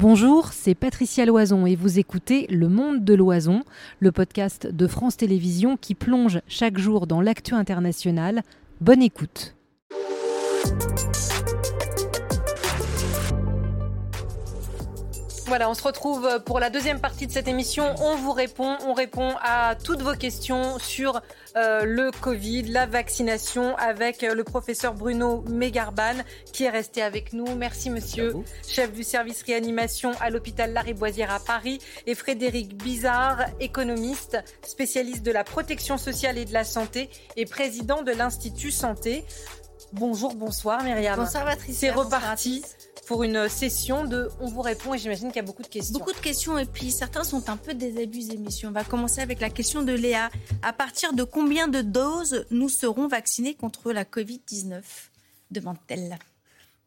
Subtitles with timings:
[0.00, 3.64] Bonjour, c'est Patricia Loison et vous écoutez Le Monde de Loison,
[3.98, 8.40] le podcast de France Télévisions qui plonge chaque jour dans l'actu international.
[8.80, 9.56] Bonne écoute.
[15.50, 17.92] Voilà, on se retrouve pour la deuxième partie de cette émission.
[17.98, 21.20] On vous répond, on répond à toutes vos questions sur
[21.56, 26.14] euh, le Covid, la vaccination avec euh, le professeur Bruno Mégarban
[26.52, 27.52] qui est resté avec nous.
[27.56, 34.38] Merci monsieur, chef du service réanimation à l'hôpital Lariboisière à Paris et Frédéric Bizarre, économiste,
[34.64, 39.24] spécialiste de la protection sociale et de la santé et président de l'Institut Santé.
[39.92, 41.18] Bonjour, bonsoir Myriam.
[41.18, 41.74] Bonsoir Patricia.
[41.74, 42.62] C'est reparti
[43.10, 45.98] pour une session de On vous répond et j'imagine qu'il y a beaucoup de questions.
[45.98, 48.68] Beaucoup de questions et puis certains sont un peu désabusés, messieurs.
[48.68, 50.30] On va commencer avec la question de Léa.
[50.62, 54.82] À partir de combien de doses nous serons vaccinés contre la Covid-19
[55.50, 56.20] demande-t-elle.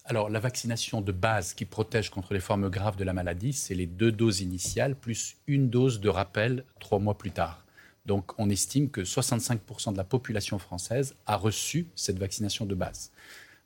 [0.05, 3.75] Alors, la vaccination de base qui protège contre les formes graves de la maladie, c'est
[3.75, 7.65] les deux doses initiales plus une dose de rappel trois mois plus tard.
[8.05, 13.11] Donc, on estime que 65% de la population française a reçu cette vaccination de base.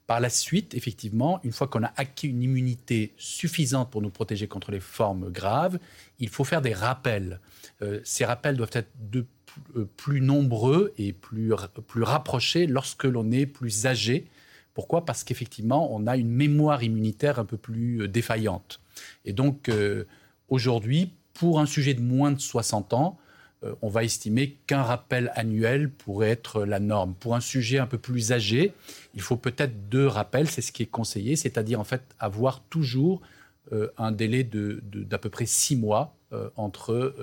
[0.08, 4.48] Par la suite, effectivement, une fois qu'on a acquis une immunité suffisante pour nous protéger
[4.48, 5.80] contre les formes graves,
[6.20, 7.42] il faut faire des rappels.
[7.82, 9.26] Euh, ces rappels doivent être de
[9.76, 11.52] euh, plus nombreux et plus,
[11.88, 14.28] plus rapprochés lorsque l'on est plus âgé.
[14.74, 15.04] Pourquoi?
[15.04, 18.80] Parce qu'effectivement, on a une mémoire immunitaire un peu plus euh, défaillante.
[19.26, 19.70] Et donc,
[20.48, 23.20] aujourd'hui, pour un sujet de moins de 60 ans,
[23.82, 27.16] on va estimer qu'un rappel annuel pourrait être la norme.
[27.16, 28.74] Pour un sujet un peu plus âgé,
[29.16, 33.22] il faut peut-être deux rappels, c'est ce qui est conseillé, c'est-à-dire en fait avoir toujours
[33.72, 37.16] euh, un délai d'à peu près six mois euh, entre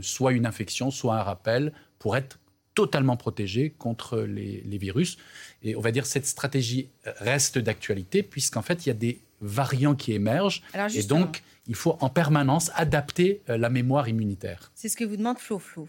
[0.00, 2.40] soit une infection, soit un rappel, pour être
[2.74, 5.16] totalement protégé contre les, les, virus.
[5.62, 9.94] Et on va dire cette stratégie reste d'actualité, puisqu'en fait, il y a des variants
[9.94, 10.62] qui émergent.
[10.94, 14.70] et donc, il faut en permanence adapter euh, la mémoire immunitaire.
[14.74, 15.88] C'est ce que vous demande Flo Flo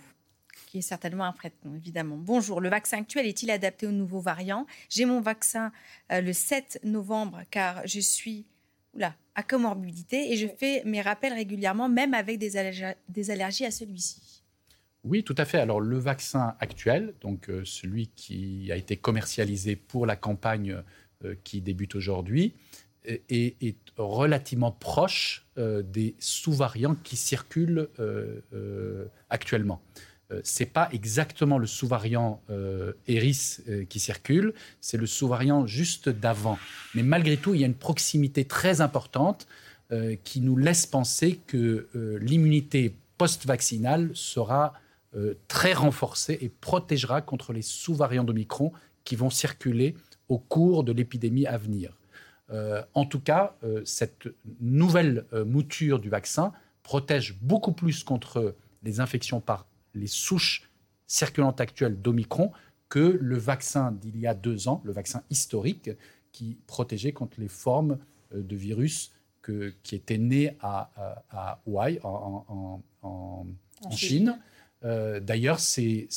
[0.66, 2.18] qui est certainement un prêtre, évidemment.
[2.18, 5.72] Bonjour, le vaccin actuel est-il adapté aux nouveaux variants J'ai mon vaccin
[6.12, 8.46] euh, le 7 novembre car je suis
[8.94, 12.52] oula, à comorbidité et je fais mes rappels régulièrement, même avec des,
[13.08, 14.44] des allergies à celui-ci.
[15.06, 15.60] Oui, tout à fait.
[15.60, 20.84] Alors le vaccin actuel, donc euh, celui qui a été commercialisé pour la campagne
[21.44, 22.54] qui débute aujourd'hui,
[23.08, 29.82] est, relativement proche euh, des sous-variants qui circulent euh, euh, actuellement.
[30.44, 32.42] Ce n'est pas exactement le sous-variant
[33.08, 36.60] Eris qui circule, c'est le sous-variant juste d'avant.
[36.96, 39.48] Mais malgré tout, il y a une proximité très importante
[40.26, 41.88] qui nous laisse penser que
[42.20, 44.74] l'immunité post-vaccinale sera
[45.48, 48.74] très renforcée et protégera contre les sous-variants d'Omicron
[49.06, 49.96] qui vont circuler
[50.28, 51.97] au cours de l'épidémie à venir.
[52.50, 54.30] Euh, en tout cas, euh, cette
[54.62, 56.54] nouvelle euh, mouture du vaccin
[56.84, 60.70] protège beaucoup plus contre les infections par les souches
[61.08, 62.52] circulantes actuelles d'Omicron
[62.90, 65.90] que le vaccin d'il y a deux ans, le vaccin historique,
[66.32, 67.98] qui protégeait contre les formes
[68.34, 69.12] de virus
[69.84, 70.92] qui étaient nées à,
[71.30, 72.82] à, en,
[73.92, 74.40] Chine.
[74.84, 76.08] D'ailleurs, ces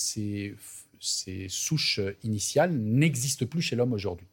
[1.48, 4.26] souches initiales n'existent plus chez l'homme aujourd'hui.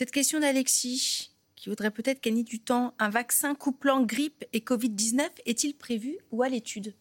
[0.00, 5.28] Cette question d'Alexis, qui voudrait peut-être gagner du temps, un vaccin couplant grippe et Covid-19
[5.44, 6.94] est-il prévu ou à l'étude?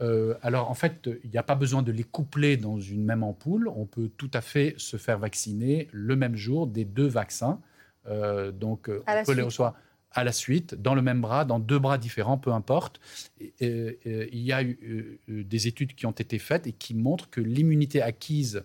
[0.00, 3.24] Euh, alors en fait, il n'y a pas besoin de les coupler dans une même
[3.24, 3.66] ampoule.
[3.66, 7.60] On peut tout à fait se faire vacciner le même jour des deux vaccins.
[8.06, 9.74] Euh, donc euh, on peut les recevoir
[10.12, 13.00] à la suite, dans le même bras, dans deux bras différents, peu importe.
[13.40, 18.00] il y a eu des études qui ont été faites et qui montrent que l'immunité
[18.00, 18.62] acquise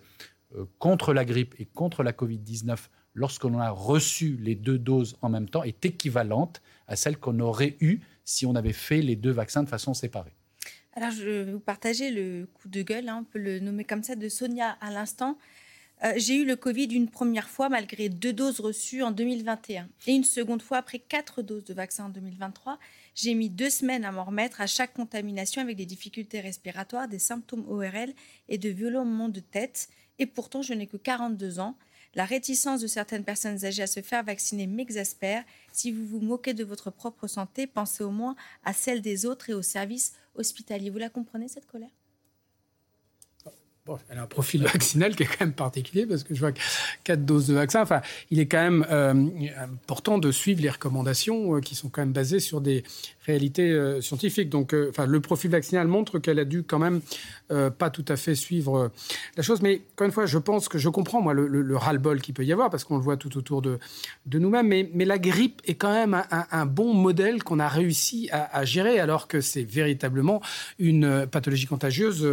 [0.78, 2.78] contre la grippe et contre la Covid-19
[3.16, 7.76] lorsqu'on a reçu les deux doses en même temps, est équivalente à celle qu'on aurait
[7.80, 10.32] eue si on avait fait les deux vaccins de façon séparée.
[10.94, 14.02] Alors, je vais vous partager le coup de gueule, hein, on peut le nommer comme
[14.02, 15.36] ça, de Sonia à l'instant.
[16.04, 20.12] Euh, j'ai eu le Covid une première fois malgré deux doses reçues en 2021 et
[20.12, 22.78] une seconde fois après quatre doses de vaccin en 2023.
[23.14, 27.18] J'ai mis deux semaines à m'en remettre à chaque contamination avec des difficultés respiratoires, des
[27.18, 28.12] symptômes ORL
[28.50, 29.88] et de violents moments de tête.
[30.18, 31.78] Et pourtant, je n'ai que 42 ans.
[32.16, 35.44] La réticence de certaines personnes âgées à se faire vacciner m'exaspère.
[35.70, 39.50] Si vous vous moquez de votre propre santé, pensez au moins à celle des autres
[39.50, 40.88] et aux services hospitaliers.
[40.88, 41.90] Vous la comprenez, cette colère?
[43.86, 46.50] Bon, elle a un profil vaccinal qui est quand même particulier parce que je vois
[47.04, 47.82] quatre doses de vaccin.
[47.82, 48.02] Enfin,
[48.32, 49.28] il est quand même euh,
[49.60, 52.82] important de suivre les recommandations euh, qui sont quand même basées sur des
[53.26, 54.48] réalités euh, scientifiques.
[54.48, 57.00] Donc, enfin, le profil vaccinal montre qu'elle a dû quand même
[57.78, 58.90] pas tout à fait suivre
[59.36, 59.62] la chose.
[59.62, 62.52] Mais encore une fois, je pense que je comprends moi le, ras-le-bol qu'il peut y
[62.52, 63.78] avoir parce qu'on le voit tout autour de,
[64.26, 64.66] de nous-mêmes.
[64.66, 68.64] Mais, mais, la grippe est quand même un, bon modèle qu'on a réussi à, à,
[68.64, 70.42] gérer alors que c'est véritablement
[70.80, 72.28] une pathologie contagieuse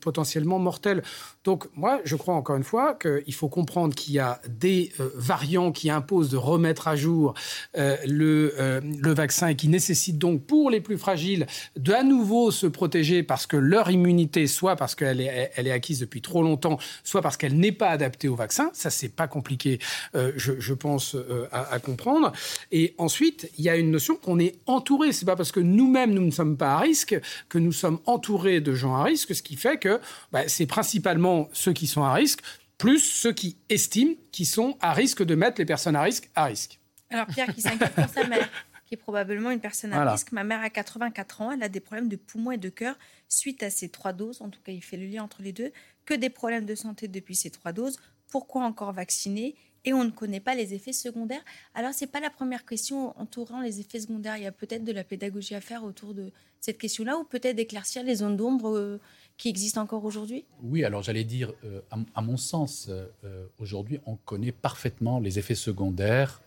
[0.00, 1.02] potentiellement mortelle.
[1.44, 5.08] Donc moi, je crois encore une fois qu'il faut comprendre qu'il y a des euh,
[5.14, 7.32] variants qui imposent de remettre à jour
[7.78, 12.02] euh, le, euh, le, vaccin et qui nécessitent donc pour les plus fragiles de à
[12.02, 16.78] nouveau se protéger parce que leur immunité, soit parce qu'elle est, acquise depuis trop longtemps,
[17.02, 18.68] soit parce qu'elle n'est pas adaptée au vaccin.
[18.74, 19.78] Ça, c'est pas compliqué,
[20.14, 21.16] je, pense,
[21.50, 22.32] à, à, comprendre.
[22.72, 25.12] Et ensuite, il y a une notion qu'on est entouré.
[25.12, 27.18] C'est pas parce que nous-mêmes, nous ne sommes pas à risque
[27.48, 30.00] que nous sommes entourés de gens à risque, ce qui fait que
[30.32, 32.40] bah, c'est principalement ceux qui sont à risque,
[32.78, 36.46] plus ceux qui estiment qu'ils sont à risque de mettre les personnes à risque à
[36.46, 36.80] risque.
[37.10, 38.50] Alors Pierre qui s'inquiète pour sa mère,
[38.84, 40.32] qui est probablement une personne à risque.
[40.32, 42.96] Ma mère a 84 ans, elle a des problèmes de poumons et de cœur
[43.28, 44.42] suite à ces trois doses.
[44.42, 45.70] En tout cas, il fait le lien entre les deux.
[46.06, 48.00] Que des problèmes de santé depuis ces trois doses.
[48.28, 49.54] Pourquoi encore vacciner?
[49.84, 51.44] Et on ne connaît pas les effets secondaires.
[51.74, 54.36] Alors, ce n'est pas la première question entourant les effets secondaires.
[54.36, 57.54] Il y a peut-être de la pédagogie à faire autour de cette question-là, ou peut-être
[57.54, 59.00] d'éclaircir les zones d'ombre euh,
[59.38, 60.44] qui existent encore aujourd'hui?
[60.62, 61.80] Oui, alors j'allais dire, euh,
[62.14, 66.42] à, mon sens, euh, aujourd'hui, on connaît parfaitement les effets secondaires.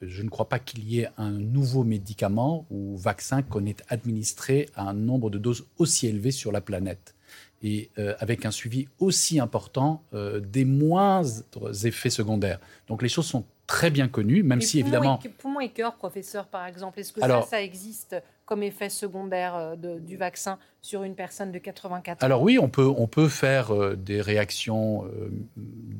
[0.00, 4.68] je ne crois pas qu'il y ait un nouveau médicament ou vaccin qu'on ait administré
[4.74, 7.14] à un nombre de doses aussi élevé sur la planète
[7.62, 11.42] et euh, avec un suivi aussi important euh, des moindres
[11.84, 12.58] effets secondaires.
[12.88, 15.20] Donc les choses sont très bien connues, même si évidemment...
[15.24, 18.16] Et, poumons et cœur, professeur, par exemple, est-ce que ça, ça existe
[18.52, 22.68] comme effet secondaire euh, du vaccin sur une personne de 84 ans Alors oui, on
[22.68, 25.06] peut, on peut faire des réactions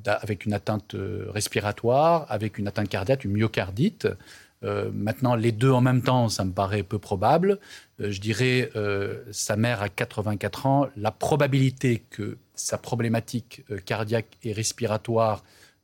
[0.04, 0.94] avec une atteinte
[1.28, 4.06] respiratoire, avec une atteinte cardiaque, une myocardite.
[4.64, 7.58] Euh, maintenant, les deux en même temps, ça me paraît peu probable.
[8.00, 14.38] Euh, je dirais, euh, sa mère a 84 ans, la probabilité que sa problématique cardiaque
[14.43, 15.43] et respiratoire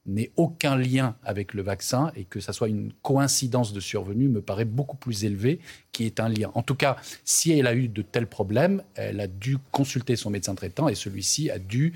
[0.08, 4.40] n'ait aucun lien avec le vaccin et que ça soit une coïncidence de survenue me
[4.40, 5.60] paraît beaucoup plus élevée
[5.92, 6.50] qui est un lien.
[6.54, 10.30] En tout cas, si elle a eu de tels problèmes, elle a dû consulter son
[10.30, 11.94] médecin traitant et celui-ci a dû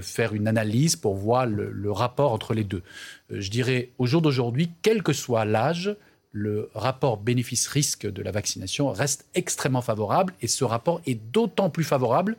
[0.00, 2.82] faire une analyse pour voir le, le rapport entre les deux.
[3.30, 5.96] je dirais, au jour d'aujourd'hui, quel que soit l'âge,
[6.36, 11.82] le rapport bénéfice-risque de la vaccination reste extrêmement favorable et ce rapport est d'autant plus
[11.82, 12.36] favorable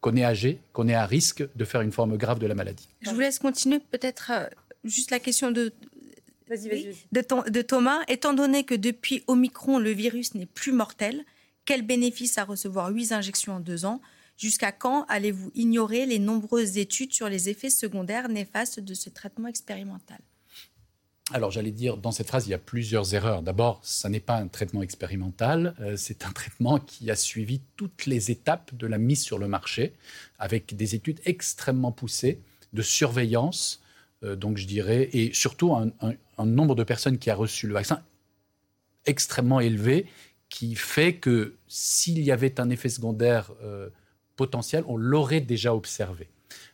[0.00, 2.88] qu'on est âgé, qu'on est à risque de faire une forme grave de la maladie.
[3.00, 4.46] Je vous laisse continuer peut-être euh,
[4.84, 5.72] juste la question de,
[7.12, 8.00] de, Thomas.
[8.08, 11.24] Étant donné que depuis Omicron, le virus n'est plus mortel,
[11.64, 14.00] quel bénéfice à recevoir 8 injections en deux ans?
[14.36, 19.48] Jusqu'à quand allez-vous ignorer les nombreuses études sur les effets secondaires néfastes de ce traitement
[19.48, 20.20] expérimental?
[21.30, 23.42] Alors j'allais dire, dans cette phrase, il y a plusieurs erreurs.
[23.42, 28.06] D'abord, ça n'est pas un traitement expérimental, euh, c'est un traitement qui a suivi toutes
[28.06, 29.92] les étapes de la mise sur le marché,
[30.38, 32.40] avec des études extrêmement poussées
[32.72, 33.82] de surveillance,
[34.22, 35.92] euh, donc je dirais, et surtout un,
[36.44, 38.02] nombre de personnes qui a reçu le vaccin
[39.06, 40.06] extrêmement élevé,
[40.48, 43.90] qui fait que s'il y avait un effet secondaire euh,
[44.36, 46.28] potentiel, on l'aurait déjà observé.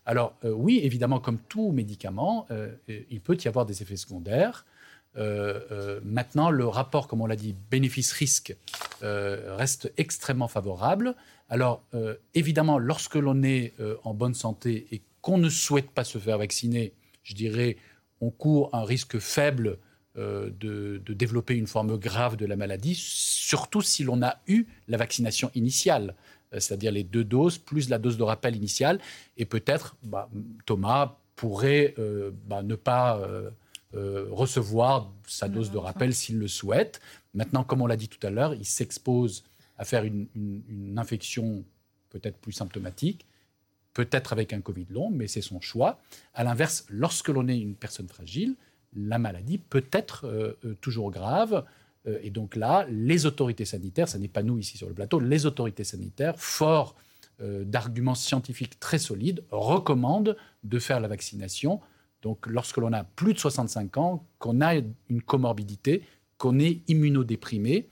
[0.06, 4.66] Alors euh, oui, évidemment, comme tout médicament, euh, il peut y avoir des effets secondaires.
[5.16, 8.56] Euh, maintenant, le rapport, comme on l'a dit, bénéfice-risque
[9.02, 11.14] reste extrêmement favorable.
[11.50, 11.82] Alors
[12.32, 16.94] évidemment, lorsque l'on est en bonne santé et qu'on ne souhaite pas se faire vacciner,
[17.22, 17.76] je dirais,
[18.22, 19.76] on court un risque faible
[20.16, 25.50] de, développer une forme grave de la maladie, surtout si l'on a eu la vaccination
[25.54, 26.14] initiale.
[26.54, 29.00] Euh, c'est-à-dire les deux doses, plus la dose de rappel initiale.
[29.36, 30.28] Et peut-être, bah,
[30.66, 33.50] Thomas pourrait euh, bah, ne pas euh,
[34.30, 37.00] recevoir sa dose de rappel s'il le souhaite.
[37.34, 39.44] Maintenant, comme on l'a dit tout à l'heure, il s'expose
[39.78, 40.28] à faire une,
[40.96, 41.64] infection
[42.10, 43.26] peut-être plus symptomatique,
[43.92, 46.00] peut-être avec un Covid long, mais c'est son choix.
[46.32, 48.54] À l'inverse, lorsque l'on est une personne fragile,
[48.94, 51.64] la maladie peut être toujours grave.
[52.06, 55.20] Euh, et donc là, les autorités sanitaires, ce n'est pas nous ici sur le plateau,
[55.20, 56.94] les autorités sanitaires, forts
[57.40, 61.80] euh, d'arguments scientifiques très solides, recommandent de faire la vaccination.
[62.22, 66.02] Donc lorsque l'on a plus de 65 ans, qu'on a une comorbidité,
[66.38, 67.88] qu'on est immunodéprimé,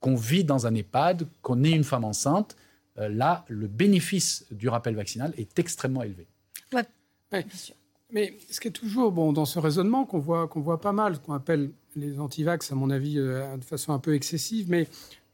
[0.00, 2.56] qu'on vit dans un EHPAD, qu'on est une femme enceinte,
[2.98, 6.26] euh, là, le bénéfice du rappel vaccinal est extrêmement élevé.
[6.72, 6.84] Ouais.
[7.30, 7.74] Bien sûr.
[8.10, 11.18] Mais ce qui est toujours bon dans ce raisonnement qu'on voit, qu'on voit pas mal,
[11.20, 14.66] qu'on appelle les antivax, à mon avis, euh, de façon un peu excessive.
[14.68, 14.88] Mais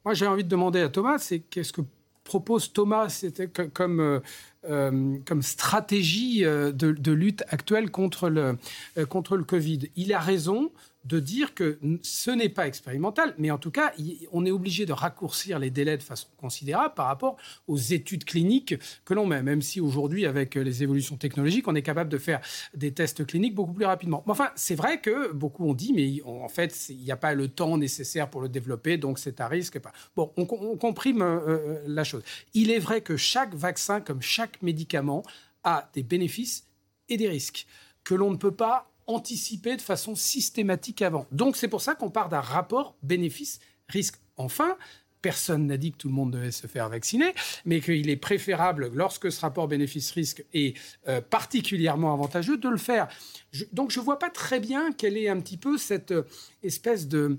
[0.05, 1.83] moi, j'ai envie de demander à Thomas, c'est qu'est-ce que
[2.25, 4.21] propose Thomas c'était comme,
[4.63, 8.59] comme stratégie de, de, lutte actuelle contre le,
[9.07, 9.89] contre le Covid?
[9.97, 10.71] Il a raison
[11.09, 13.93] de dire que ce n'est pas expérimental, mais en tout cas,
[14.31, 17.37] on est obligé de raccourcir les délais de façon considérable par rapport
[17.67, 18.75] aux études cliniques
[19.07, 22.41] que l'on met, même si aujourd'hui, avec les évolutions technologiques, on est capable de faire
[22.75, 24.23] des tests cliniques beaucoup plus rapidement.
[24.27, 27.33] Mais enfin, c'est vrai que beaucoup ont dit, mais en fait, il n'y a pas
[27.33, 29.81] le temps nécessaire pour le développer, donc c'est à risque.
[30.15, 32.23] Bon, on, comprime euh, euh, la chose.
[32.53, 35.23] Il est vrai que chaque vaccin, comme chaque médicament,
[35.65, 36.67] a des bénéfices
[37.09, 37.67] et des risques
[38.05, 41.27] que l'on ne peut pas anticiper de façon systématique avant.
[41.33, 44.21] Donc c'est pour ça qu'on part d'un rapport bénéfice-risque.
[44.37, 44.77] Enfin,
[45.23, 47.35] personne n'a dit que tout le monde devait se faire vacciner,
[47.65, 50.77] mais qu'il est préférable, lorsque ce rapport bénéfice-risque est
[51.09, 53.09] euh, particulièrement avantageux, de le faire.
[53.73, 56.23] donc je ne vois pas très bien quelle est un petit peu cette euh,
[56.63, 57.39] espèce de...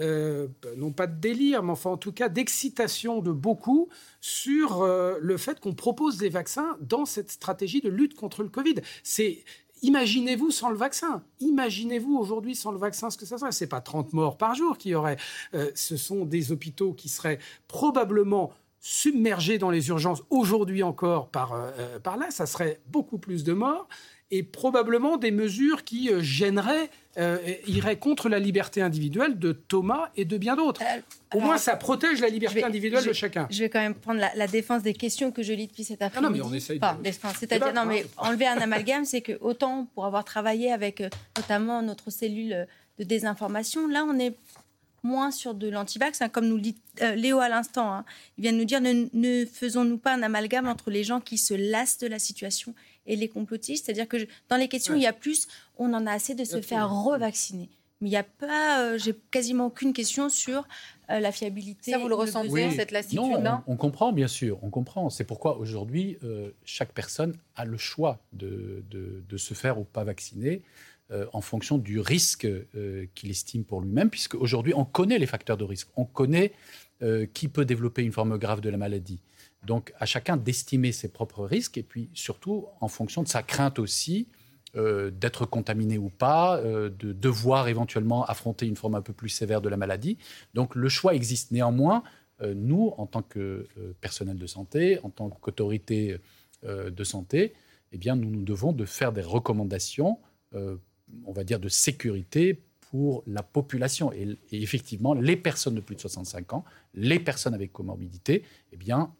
[0.00, 3.88] Euh, non pas de délire, mais enfin en tout cas d'excitation de beaucoup
[4.20, 8.74] sur le fait qu'on propose des vaccins dans cette stratégie de lutte contre le Covid.
[9.04, 9.44] C'est
[9.84, 11.22] Imaginez-vous sans le vaccin.
[11.40, 13.52] Imaginez-vous aujourd'hui sans le vaccin ce que ça serait.
[13.52, 15.18] Ce n'est pas 30 morts par jour qui y aurait.
[15.52, 17.38] Euh, ce sont des hôpitaux qui seraient
[17.68, 18.50] probablement
[18.80, 22.30] submergés dans les urgences aujourd'hui encore par, euh, euh, par là.
[22.30, 23.86] Ça serait beaucoup plus de morts
[24.34, 27.38] et probablement des mesures qui euh, gêneraient, euh,
[27.68, 30.82] iraient contre la liberté individuelle de Thomas et de bien d'autres.
[30.82, 33.46] Euh, Au moins, ça protège la liberté individuelle de chacun.
[33.48, 36.40] Je vais quand même prendre la, défense des questions que je lis depuis cet après-midi.
[36.40, 36.84] Ah non, mais on essaye de...
[37.38, 41.00] C'est-à-dire, non, mais enlever un amalgame, c'est que autant pour avoir travaillé avec
[41.36, 42.66] notamment notre cellule
[42.98, 44.34] de désinformation, là, on est
[45.04, 46.76] moins sur de l'antivax, hein, comme nous dit
[47.14, 47.92] Léo à l'instant.
[47.92, 48.04] Hein.
[48.36, 51.38] Il vient de nous dire ne, ne faisons-nous pas un amalgame entre les gens qui
[51.38, 52.74] se lassent de la situation
[53.06, 53.86] et les complotistes.
[53.86, 55.46] C'est-à-dire que dans les questions, il y a plus,
[55.76, 57.68] on en a assez de se faire revacciner.
[58.00, 60.66] Mais il n'y a pas, euh, j'ai quasiment aucune question sur
[61.10, 61.92] euh, la fiabilité.
[61.92, 65.10] Ça, vous le ressentez, cette lassitude Non, on, comprend, bien sûr, on comprend.
[65.10, 70.04] C'est pourquoi aujourd'hui, euh, chaque personne a le choix de, de, se faire ou pas
[70.04, 70.62] vacciner
[71.32, 72.46] en fonction du risque
[73.14, 75.88] qu'il estime pour lui-même, puisque aujourd'hui, on connaît les facteurs de risque.
[75.96, 76.52] On connaît
[77.34, 79.20] qui peut développer une forme grave de la maladie.
[79.66, 83.78] Donc à chacun d'estimer ses propres risques et puis surtout en fonction de sa crainte
[83.78, 84.28] aussi
[84.76, 89.28] euh, d'être contaminé ou pas, euh, de devoir éventuellement affronter une forme un peu plus
[89.28, 90.18] sévère de la maladie.
[90.54, 91.52] Donc le choix existe.
[91.52, 92.02] Néanmoins,
[92.40, 93.68] euh, nous, en tant que
[94.00, 96.18] personnel de santé, en tant qu'autorité
[96.64, 97.52] de santé,
[97.92, 100.18] eh bien, nous nous devons de faire des recommandations,
[100.54, 102.63] on va dire, de sécurité
[102.94, 104.12] pour la population.
[104.12, 108.76] Et, et, effectivement, les personnes de plus de 65 ans, les personnes avec comorbidité, eh
[108.76, 109.12] bien,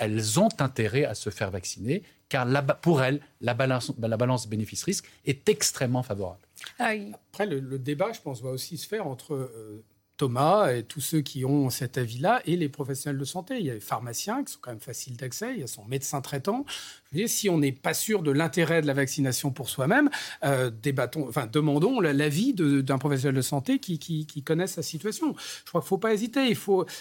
[0.00, 2.46] elles ont intérêt à se faire vacciner, car
[2.80, 6.40] pour elles, la balance, la balance bénéfice-risque est extrêmement favorable.
[6.78, 6.92] Ah
[7.32, 9.84] Après, le, débat, je pense, va aussi se faire entre euh,
[10.16, 13.58] Thomas et tous ceux qui ont cet avis-là et les professionnels de santé.
[13.58, 15.84] Il y a les pharmaciens qui sont quand même faciles d'accès, il y a son
[15.84, 16.64] médecin traitant.
[17.26, 20.10] Si on n'est pas sûr de l'intérêt de la vaccination pour soi-même,
[20.44, 25.34] euh, débattons, enfin, demandons l'avis d'un professionnel de santé qui, qui, connaît sa situation.
[25.36, 26.56] Je crois qu'il ne faut pas hésiter.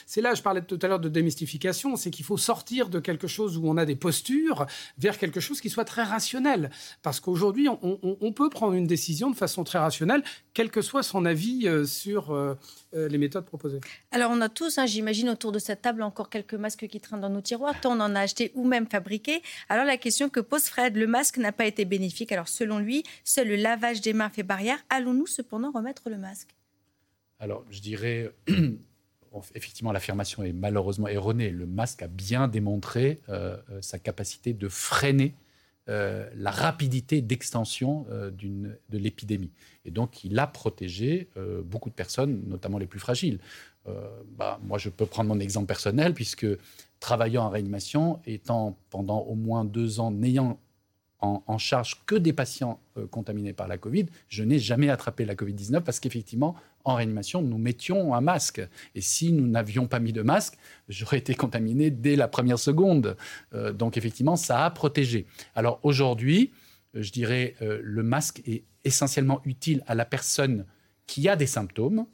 [0.07, 3.27] C'est là, je parlais tout à l'heure de démystification, c'est qu'il faut sortir de quelque
[3.27, 4.65] chose où on a des postures
[4.97, 6.71] vers quelque chose qui soit très rationnel.
[7.03, 10.23] Parce qu'aujourd'hui, on, peut prendre une décision de façon très rationnelle,
[10.53, 12.55] quel que soit son avis euh, sur euh,
[12.93, 13.79] les méthodes proposées
[14.11, 17.21] Alors, on a tous, hein, j'imagine, autour de cette table encore quelques masques qui traînent
[17.21, 17.79] dans nos tiroirs.
[17.79, 19.41] Tant on en a acheté ou même fabriqué.
[19.67, 22.31] Alors, la question que pose Fred, le masque n'a pas été bénéfique.
[22.31, 24.79] Alors, selon lui, seul le lavage des mains fait barrière.
[24.89, 26.55] Allons-nous cependant remettre le masque?
[27.39, 28.31] Alors, je dirais.
[29.53, 31.51] Effectivement, l'affirmation est malheureusement erronée.
[31.51, 35.35] Le masque a bien démontré euh, euh, sa capacité de freiner
[35.87, 39.51] euh, la rapidité d'extension euh, de l'épidémie.
[39.85, 41.29] Et donc, il a protégé
[41.63, 43.39] beaucoup de personnes, notamment les plus fragiles.
[44.37, 46.45] Bah, moi, je peux prendre mon exemple personnel, puisque
[46.99, 50.59] travaillant en réanimation, étant pendant au moins deux ans, n'ayant
[51.21, 54.05] en, charge que des patients euh, contaminés par la Covid.
[54.29, 58.61] Je n'ai jamais attrapé la Covid-19 parce qu'effectivement, en réanimation, nous mettions un masque.
[58.95, 63.17] Et si nous n'avions pas mis de masque, j'aurais été contaminé dès la première seconde.
[63.53, 65.25] Euh, donc effectivement, ça a protégé.
[65.55, 66.51] Alors aujourd'hui,
[66.95, 70.65] euh, je dirais, le masque est essentiellement utile à la personne
[71.05, 72.05] qui a des symptômes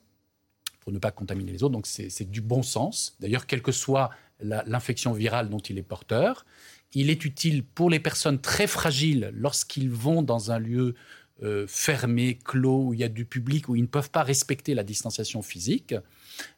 [0.79, 1.73] pour ne pas contaminer les autres.
[1.73, 3.15] Donc c'est du bon sens.
[3.19, 4.09] D'ailleurs, quelle que soit
[4.41, 6.45] l'infection virale dont il est porteur.
[6.93, 10.95] Il est utile pour les personnes très fragiles lorsqu'ils vont dans un lieu
[11.43, 14.73] euh, fermé, clos, où il y a du public, où ils ne peuvent pas respecter
[14.73, 15.93] la distanciation physique.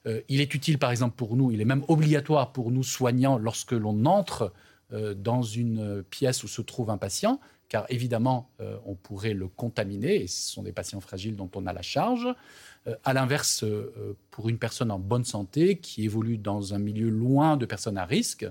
[0.06, 3.40] Euh, il est utile, par exemple, pour nous, il est même obligatoire pour nous soignants
[3.40, 4.54] lorsque l'on entre
[4.94, 9.48] euh, dans une pièce où se trouve un patient, car évidemment, euh, on pourrait le
[9.48, 12.28] contaminer, et ce sont des patients fragiles dont on a la charge.
[12.88, 17.10] Euh, à l'inverse, euh, pour une personne en bonne santé qui évolue dans un milieu
[17.10, 18.46] loin de personnes à risque,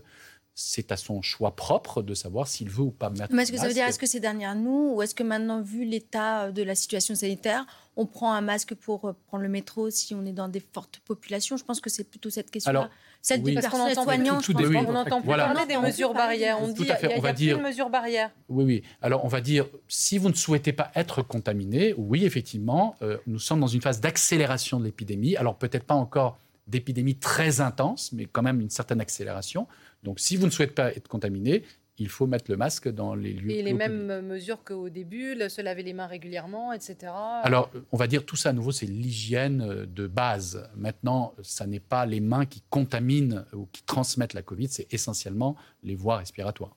[0.54, 3.34] c'est à son choix propre de savoir s'il veut ou pas mettre.
[3.34, 5.60] Mais est-ce que ça veut dire est-ce que c'est dernier nous ou est-ce que maintenant,
[5.60, 10.14] vu l'état de la situation sanitaire, on prend un masque pour prendre le métro si
[10.14, 11.58] on est dans des fortes populations?
[11.58, 12.90] Je pense que c'est plutôt cette question-là.
[13.22, 13.54] Celle oui.
[13.54, 16.58] Parce qu'on entend, soignants, je pense on entend plus parler des mesures barrières.
[16.60, 18.30] On dit qu'il y a, dire, plus de mesures barrières.
[18.48, 18.82] Oui, oui.
[19.02, 23.38] Alors on va dire, si vous ne souhaitez pas être contaminé, oui, effectivement, euh, nous
[23.38, 25.36] sommes dans une phase d'accélération de l'épidémie.
[25.36, 29.66] Alors peut-être pas encore d'épidémie très intense, mais quand même une certaine accélération.
[30.02, 31.62] Donc si vous ne souhaitez pas être contaminé,
[31.98, 33.50] il faut mettre le masque dans les lieux.
[33.50, 37.12] Et les mêmes mesures qu'au début, se laver les mains régulièrement, etc.
[37.42, 40.68] Alors, on va dire tout ça à nouveau, c'est l'hygiène euh, de base.
[40.76, 45.56] Maintenant, ça n'est pas les mains qui contaminent ou qui transmettent la Covid, c'est essentiellement
[45.82, 46.76] les voies respiratoires.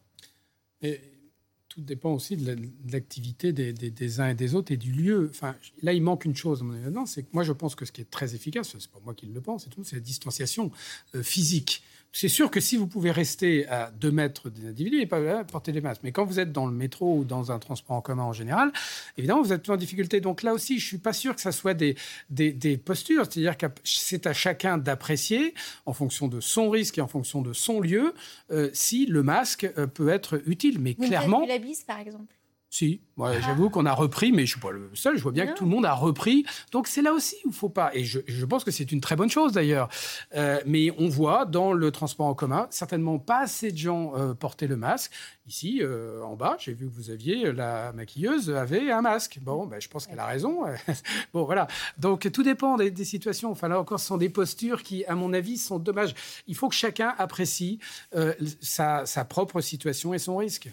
[0.82, 1.02] Et
[1.70, 2.56] tout dépend aussi de
[2.92, 5.28] l'activité des, des, uns et des autres et du lieu.
[5.30, 6.64] Enfin, là, il manque une chose,
[7.06, 9.28] c'est que moi, je pense que ce qui est très efficace, c'est pas moi qui
[9.28, 10.72] le pense, c'est la distanciation
[11.16, 11.84] euh, physique.
[12.12, 15.72] C'est sûr que si vous pouvez rester à 2 mètres des individus et pas porter
[15.72, 18.24] des masques, mais quand vous êtes dans le métro ou dans un transport en commun
[18.24, 18.72] en général,
[19.18, 20.20] évidemment, vous êtes plus en difficulté.
[20.20, 21.96] Donc là aussi, je suis pas sûr que ça soit des,
[22.30, 23.26] des, postures.
[23.26, 25.54] C'est-à-dire que c'est à chacun d'apprécier,
[25.86, 28.14] en fonction de son risque et en fonction de son lieu,
[28.52, 30.80] euh, si le masque euh, peut être utile.
[30.80, 31.46] Mais clairement.
[31.46, 32.39] la bise, par exemple
[32.72, 33.32] si, ah.
[33.42, 35.18] j'avoue qu'on a repris, mais je ne suis pas le seul.
[35.18, 36.46] Je vois bien que tout le monde a repris.
[36.72, 37.90] Donc c'est là aussi où il ne faut pas.
[37.96, 39.90] Et je, pense que c'est une très bonne chose d'ailleurs.
[40.36, 44.36] Euh, mais on voit dans le transport en commun certainement pas assez de gens euh,
[44.36, 45.12] porter le masque.
[45.48, 49.40] Ici, euh, en bas, j'ai vu que vous aviez la maquilleuse avait un masque.
[49.42, 50.62] Bon, ben, je pense qu'elle a raison.
[51.34, 51.68] bon, voilà.
[51.98, 53.50] Donc tout dépend des, situations.
[53.50, 56.14] Enfin là encore, ce sont des postures qui, à mon avis, sont dommages.
[56.46, 57.80] Il faut que chacun apprécie
[58.62, 60.70] sa, sa propre situation et son risque.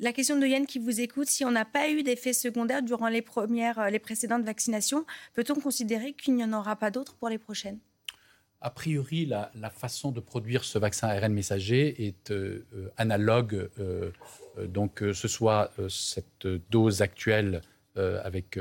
[0.00, 3.08] La question de Yann qui vous écoute, si on n'a pas eu d'effets secondaires durant
[3.08, 7.28] les premières, euh, les précédentes vaccinations, peut-on considérer qu'il n'y en aura pas d'autres pour
[7.28, 7.80] les prochaines?
[8.60, 13.70] A priori, la, façon de produire ce vaccin ARN messager est euh, euh, analogue.
[14.66, 17.60] donc, que ce soit cette dose actuelle
[17.96, 18.58] avec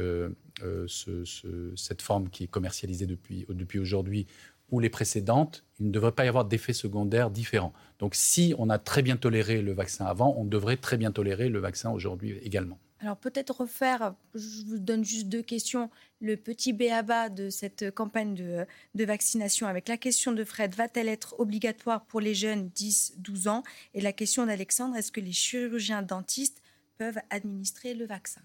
[0.87, 4.25] cette forme qui est commercialisée depuis, depuis aujourd'hui
[4.69, 7.73] ou les précédentes, il ne devrait pas y avoir d'effets secondaires différents.
[7.99, 11.49] Donc si on a très bien toléré le vaccin avant, on devrait très bien tolérer
[11.49, 12.79] le vaccin aujourd'hui également.
[12.99, 18.33] Alors peut-être refaire, je vous donne juste deux questions, le petit béaba de cette campagne
[18.33, 18.65] de,
[18.95, 23.63] de vaccination avec la question de Fred, va-t-elle être obligatoire pour les jeunes 10-12 ans?
[23.93, 26.63] Et la question d'Alexandre, est-ce que les chirurgiens dentistes
[26.97, 28.41] peuvent administrer le vaccin?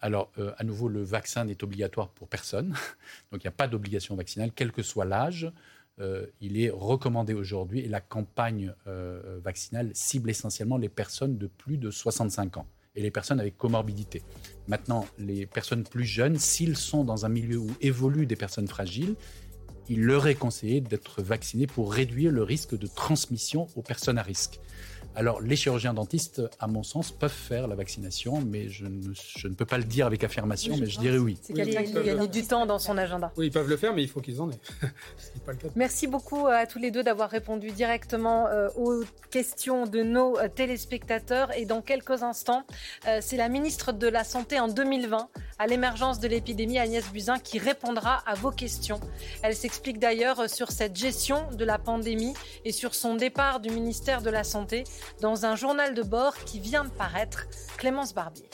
[0.00, 2.70] Alors, euh, à nouveau, le vaccin n'est obligatoire pour personne.
[3.30, 5.52] Donc, il n'y a pas d'obligation vaccinale, quel que soit l'âge.
[6.00, 11.46] Euh, il est recommandé aujourd'hui et la campagne euh, vaccinale cible essentiellement les personnes de
[11.46, 14.22] plus de 65 ans et les personnes avec comorbidité.
[14.66, 19.14] Maintenant, les personnes plus jeunes, s'ils sont dans un milieu où évoluent des personnes fragiles,
[19.88, 24.22] il leur est conseillé d'être vaccinés pour réduire le risque de transmission aux personnes à
[24.22, 24.60] risque.
[25.16, 29.64] Alors, les chirurgiens dentistes, à mon sens, peuvent faire la vaccination, mais je ne, peux
[29.64, 31.36] pas le dire avec affirmation, mais je dirais oui.
[31.42, 33.32] C'est quelqu'un qui gagne du temps dans son agenda.
[33.36, 34.60] Oui, ils peuvent le faire, mais il faut qu'ils en aient.
[35.44, 35.68] pas le cas.
[35.74, 40.48] Merci beaucoup à tous les deux d'avoir répondu directement euh, aux questions de nos euh,
[40.48, 41.56] téléspectateurs.
[41.58, 42.64] Et dans quelques instants,
[43.08, 47.38] euh, c'est la ministre de la Santé en 2020, à l'émergence de l'épidémie, Agnès Buzyn,
[47.38, 49.00] qui répondra à vos questions.
[49.42, 54.22] Elle s'explique d'ailleurs sur cette gestion de la pandémie et sur son départ du ministère
[54.22, 54.84] de la Santé
[55.20, 58.48] dans un journal de bord qui vient de paraître, Clémence Barbier.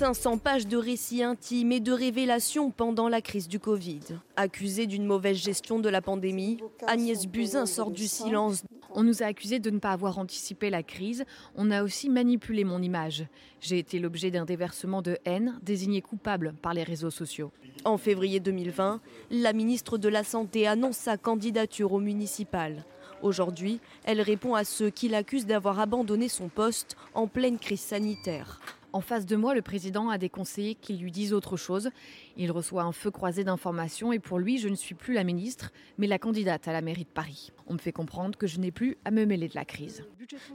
[0.00, 4.00] 500 pages de récits intimes et de révélations pendant la crise du Covid.
[4.36, 8.62] Accusée d'une mauvaise gestion de la pandémie, Agnès Buzyn sort du silence.
[8.94, 11.24] On nous a accusés de ne pas avoir anticipé la crise.
[11.54, 13.26] On a aussi manipulé mon image.
[13.60, 17.52] J'ai été l'objet d'un déversement de haine, désigné coupable par les réseaux sociaux.
[17.84, 22.84] En février 2020, la ministre de la Santé annonce sa candidature au municipal.
[23.22, 28.60] Aujourd'hui, elle répond à ceux qui l'accusent d'avoir abandonné son poste en pleine crise sanitaire.
[28.92, 31.90] En face de moi, le président a des conseillers qui lui disent autre chose.
[32.36, 35.70] Il reçoit un feu croisé d'informations et pour lui, je ne suis plus la ministre,
[35.98, 37.52] mais la candidate à la mairie de Paris.
[37.68, 40.02] On me fait comprendre que je n'ai plus à me mêler de la crise.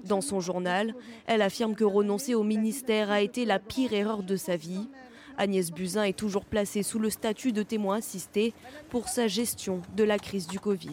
[0.04, 0.96] Dans son journal,
[1.28, 4.90] elle affirme que renoncer au ministère a été la pire erreur de sa vie.
[5.38, 8.54] Agnès Buzyn est toujours placée sous le statut de témoin assisté
[8.90, 10.92] pour sa gestion de la crise du Covid.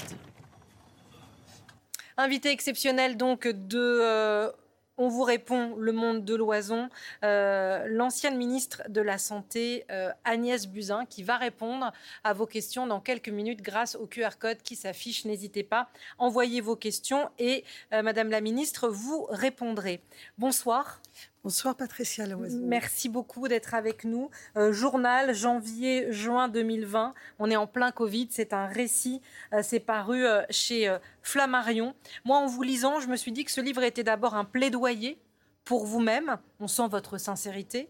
[2.16, 4.50] Invité exceptionnel donc de euh,
[4.98, 6.90] on vous répond, le monde de l'oison,
[7.24, 11.92] euh, l'ancienne ministre de la Santé, euh, Agnès Buzyn, qui va répondre
[12.24, 15.24] à vos questions dans quelques minutes grâce au QR code qui s'affiche.
[15.24, 20.02] N'hésitez pas, envoyez vos questions et Madame la ministre, vous répondrez.
[20.36, 21.00] Bonsoir.
[21.44, 22.60] Bonsoir Patricia Loiseau.
[22.62, 24.30] Merci beaucoup d'être avec nous.
[24.56, 27.14] Euh, journal janvier-juin 2020.
[27.40, 28.28] On est en plein Covid.
[28.30, 29.20] C'est un récit.
[29.52, 31.96] Euh, c'est paru euh, chez Flammarion.
[32.24, 35.18] Moi, en vous lisant, je me suis dit que ce livre était d'abord un plaidoyer
[35.64, 37.88] pour vous-même, on sent votre sincérité,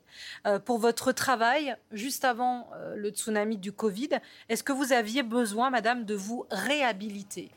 [0.67, 4.11] pour votre travail juste avant le tsunami du Covid.
[4.51, 7.51] Est-ce que vous aviez besoin, madame, de vous réhabiliter?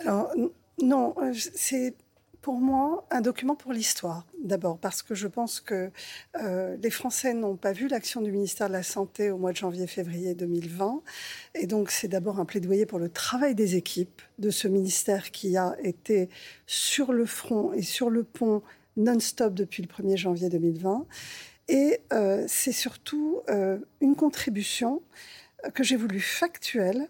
[0.00, 0.30] Alors,
[0.82, 1.94] non, c'est
[2.46, 5.90] pour moi un document pour l'histoire, d'abord, parce que je pense que
[6.40, 9.56] euh, les Français n'ont pas vu l'action du ministère de la Santé au mois de
[9.56, 11.02] janvier-février 2020.
[11.56, 15.56] Et donc, c'est d'abord un plaidoyer pour le travail des équipes de ce ministère qui
[15.56, 16.28] a été
[16.68, 18.62] sur le front et sur le pont
[18.96, 21.04] non-stop depuis le 1er janvier 2020.
[21.66, 25.02] Et euh, c'est surtout euh, une contribution
[25.74, 27.08] que j'ai voulu factuelle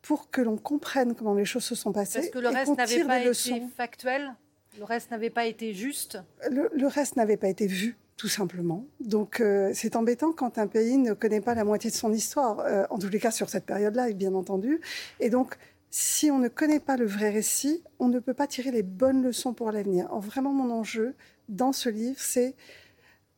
[0.00, 2.20] pour que l'on comprenne comment les choses se sont passées.
[2.20, 4.32] Parce que le reste n'avait pas été factuel?
[4.78, 6.18] Le reste n'avait pas été juste
[6.50, 8.86] le, reste n'avait pas été vu, tout simplement.
[9.00, 12.60] Donc euh, c'est embêtant quand un pays ne connaît pas la moitié de son histoire,
[12.60, 14.80] euh, en tous les cas sur cette période-là, bien entendu.
[15.20, 15.56] Et donc,
[15.90, 19.22] si on ne connaît pas le vrai récit, on ne peut pas tirer les bonnes
[19.22, 20.08] leçons pour l'avenir.
[20.18, 21.14] Vraiment, mon enjeu
[21.48, 22.54] dans ce livre, c'est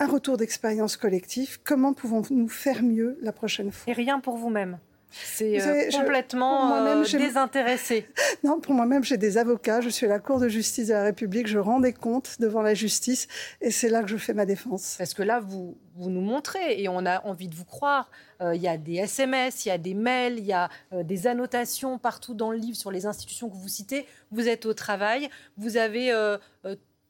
[0.01, 1.59] un retour d'expérience collective.
[1.63, 3.93] Comment pouvons-nous faire mieux la prochaine fois?
[3.93, 4.79] Et rien pour vous-même
[5.11, 8.07] c'est euh, complètement euh, désintéressé.
[8.45, 9.81] Non, pour moi-même, j'ai des avocats.
[9.81, 11.47] Je suis à la Cour de justice de la République.
[11.47, 13.27] Je rends des comptes devant la justice.
[13.61, 14.95] Et c'est là que je fais ma défense.
[14.99, 18.11] Parce que là, vous, vous nous montrez et on a envie de vous croire.
[18.41, 21.27] Euh, il y a des SMS, il y a des mails, il y a des
[21.27, 24.07] annotations partout dans le livre sur les institutions que vous citez.
[24.31, 25.29] Vous êtes au travail.
[25.57, 26.13] Vous avez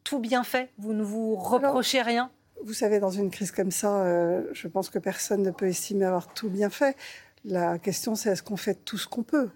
[0.04, 0.70] tout bien fait.
[0.78, 2.30] Vous ne vous reprochez rien.
[2.64, 4.04] Vous savez, dans une crise comme ça,
[4.52, 6.96] je pense que personne ne peut estimer avoir tout bien fait.
[7.44, 9.50] La question, c'est est-ce qu'on fait tout ce qu'on peut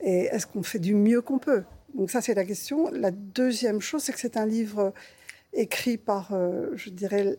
[0.00, 1.64] Et est-ce qu'on fait du mieux qu'on peut?
[1.94, 2.90] Donc ça, c'est la question.
[2.90, 4.92] La deuxième chose, c'est que c'est un livre
[5.54, 7.38] écrit par, euh, je dirais,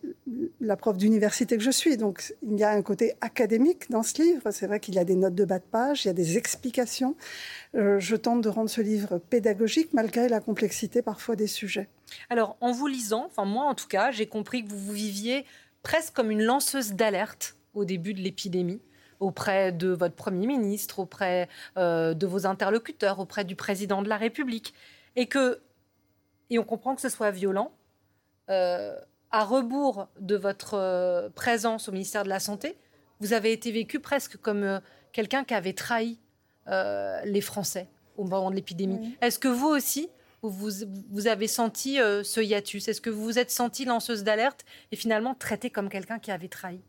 [0.59, 1.97] la prof d'université que je suis.
[1.97, 4.51] Donc il y a un côté académique dans ce livre.
[4.51, 6.37] C'est vrai qu'il y a des notes de bas de page, il y a des
[6.37, 7.15] explications.
[7.75, 11.87] Euh, je tente de rendre ce livre pédagogique malgré la complexité parfois des sujets.
[12.29, 15.45] Alors en vous lisant, enfin moi en tout cas, j'ai compris que vous vous viviez
[15.83, 18.81] presque comme une lanceuse d'alerte au début de l'épidémie
[19.19, 24.17] auprès de votre Premier ministre, auprès euh, de vos interlocuteurs, auprès du président de la
[24.17, 24.73] République.
[25.15, 25.61] Et que,
[26.49, 27.71] et on comprend que ce soit violent,
[28.49, 28.95] euh,
[29.31, 32.77] à rebours de votre euh, présence au ministère de la Santé,
[33.19, 34.79] vous avez été vécu presque comme
[35.11, 36.19] quelqu'un qui avait trahi
[37.25, 39.17] les Français au moment de l'épidémie.
[39.21, 40.07] Est-ce que vous aussi,
[40.43, 40.69] vous,
[41.09, 42.87] vous avez senti ce hiatus?
[42.87, 46.47] Est-ce que vous vous êtes senti lanceuse d'alerte et finalement traité comme quelqu'un qui avait
[46.47, 46.79] trahi?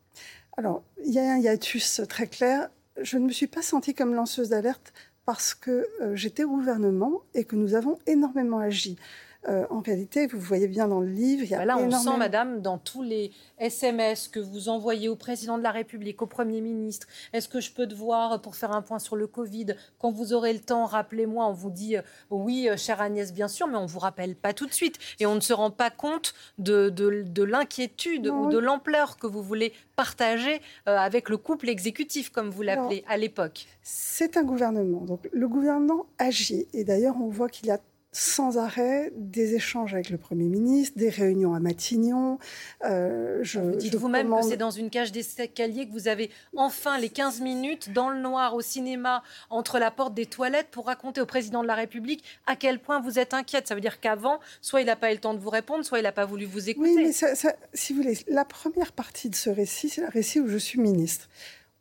[0.61, 2.69] Alors, il y a un hiatus très clair.
[3.01, 4.93] Je ne me suis pas sentie comme lanceuse d'alerte
[5.25, 8.99] parce que euh, j'étais au gouvernement et que nous avons énormément agi.
[9.49, 12.17] Euh, en réalité, vous voyez bien dans le livre, il y a bah on sent,
[12.19, 16.61] madame, dans tous les SMS que vous envoyez au président de la République, au Premier
[16.61, 20.11] ministre, est-ce que je peux te voir pour faire un point sur le Covid Quand
[20.11, 23.67] vous aurez le temps, rappelez-moi, on vous dit euh, oui, euh, chère Agnès, bien sûr,
[23.67, 24.99] mais on ne vous rappelle pas tout de suite.
[25.21, 29.43] Et on ne se rend pas compte de, de, l'inquiétude ou de l'ampleur que vous
[29.43, 33.67] voulez partager avec le couple exécutif, comme vous l'appelez à l'époque.
[33.83, 35.01] C'est un gouvernement.
[35.01, 36.67] Donc le gouvernement agit.
[36.75, 37.79] Et d'ailleurs, on voit qu'il y a
[38.13, 42.39] sans arrêt des échanges avec le Premier ministre, des réunions à Matignon.
[42.85, 46.99] Euh, je, vous dites vous-même que c'est dans une cage d'escalier que vous avez enfin
[46.99, 51.21] les 15 minutes dans le noir au cinéma entre la porte des toilettes pour raconter
[51.21, 53.69] au président de la République à quel point vous êtes inquiète.
[53.69, 56.01] Ça veut dire qu'avant, soit il n'a pas eu le temps de vous répondre, soit
[56.01, 56.95] il n'a pas voulu vous écouter.
[56.97, 57.13] Oui, mais
[57.75, 60.81] si vous voulez, la première partie de ce récit, c'est le récit où je suis
[60.81, 61.29] ministre.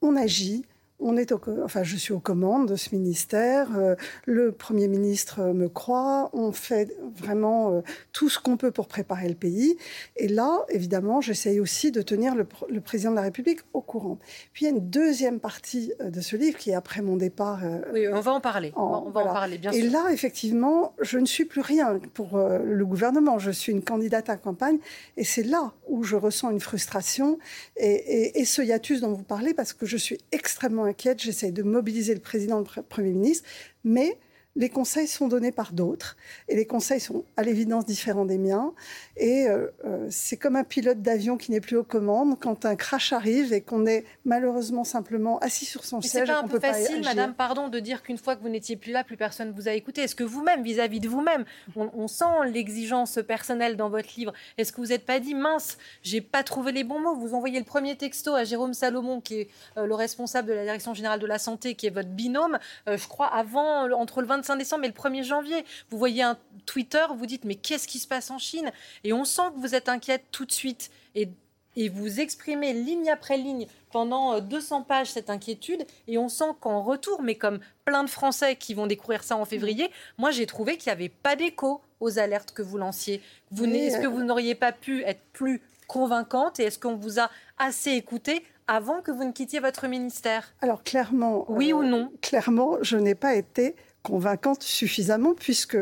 [0.01, 0.65] On agit,
[0.99, 1.31] on est
[1.63, 3.69] enfin, je suis aux commandes de ce ministère.
[3.77, 6.29] Euh, le Premier ministre me croit.
[6.33, 7.81] On fait vraiment euh,
[8.11, 9.77] tout ce qu'on peut pour préparer le pays.
[10.17, 12.45] Et là, évidemment, j'essaye aussi de tenir le,
[12.81, 14.19] président de la République au courant.
[14.51, 17.15] Puis il y a une deuxième partie euh, de ce livre qui est après mon
[17.15, 17.61] départ.
[17.93, 18.73] oui, on va en parler.
[18.75, 19.83] on va en parler, bien sûr.
[19.83, 23.39] Et là, effectivement, je ne suis plus rien pour le gouvernement.
[23.39, 24.79] Je suis une candidate à campagne.
[25.15, 27.39] Et c'est là où je ressens une frustration
[27.77, 31.63] et, et ce hiatus dont vous parlez, parce que je suis extrêmement inquiète, j'essaye de
[31.63, 33.47] mobiliser le président, le Premier ministre,
[33.83, 34.17] mais
[34.59, 36.17] les conseils sont donnés par d'autres,
[36.49, 38.73] et les conseils sont à l'évidence différents des miens.
[39.15, 42.75] Et euh, euh, c'est comme un pilote d'avion qui n'est plus aux commandes quand un
[42.75, 46.25] crash arrive et qu'on est malheureusement simplement assis sur son siège.
[46.27, 48.91] C'est pas un peu facile, Madame, pardon, de dire qu'une fois que vous n'étiez plus
[48.91, 50.01] là, plus personne ne vous a écouté.
[50.01, 51.45] Est-ce que vous-même, vis-à-vis de vous-même,
[51.77, 54.33] on, sent l'exigence personnelle dans votre livre?
[54.57, 57.15] Est-ce que vous n'êtes pas dit mince, j'ai pas trouvé les bons mots?
[57.15, 60.63] Vous envoyez le premier texto à Jérôme Salomon, qui est euh, le responsable de la
[60.65, 62.59] direction générale de la santé, qui est votre binôme.
[62.87, 65.65] je crois avant entre le 25 25 décembre, mais le 1er janvier.
[65.89, 68.71] Vous voyez un Twitter, vous dites mais qu'est-ce qui se passe en Chine?
[69.03, 70.89] Et on sent que vous êtes inquiète tout de suite.
[71.15, 71.29] Et,
[71.75, 75.85] et vous exprimez ligne après ligne pendant 200 euh, pages cette inquiétude.
[76.07, 79.45] Et on sent qu'en retour, mais comme plein de Français qui vont découvrir ça en
[79.45, 83.21] février, moi j'ai trouvé qu'il n'y avait pas d'écho aux alertes que vous lanciez.
[83.51, 87.91] Est-ce que vous n'auriez pas pu être plus convaincante et est-ce qu'on vous a assez
[87.91, 90.53] écouté avant que vous ne quittiez votre ministère?
[90.61, 92.11] Alors clairement, oui ou non?
[92.21, 95.77] Clairement, je n'ai pas été convaincante suffisamment puisque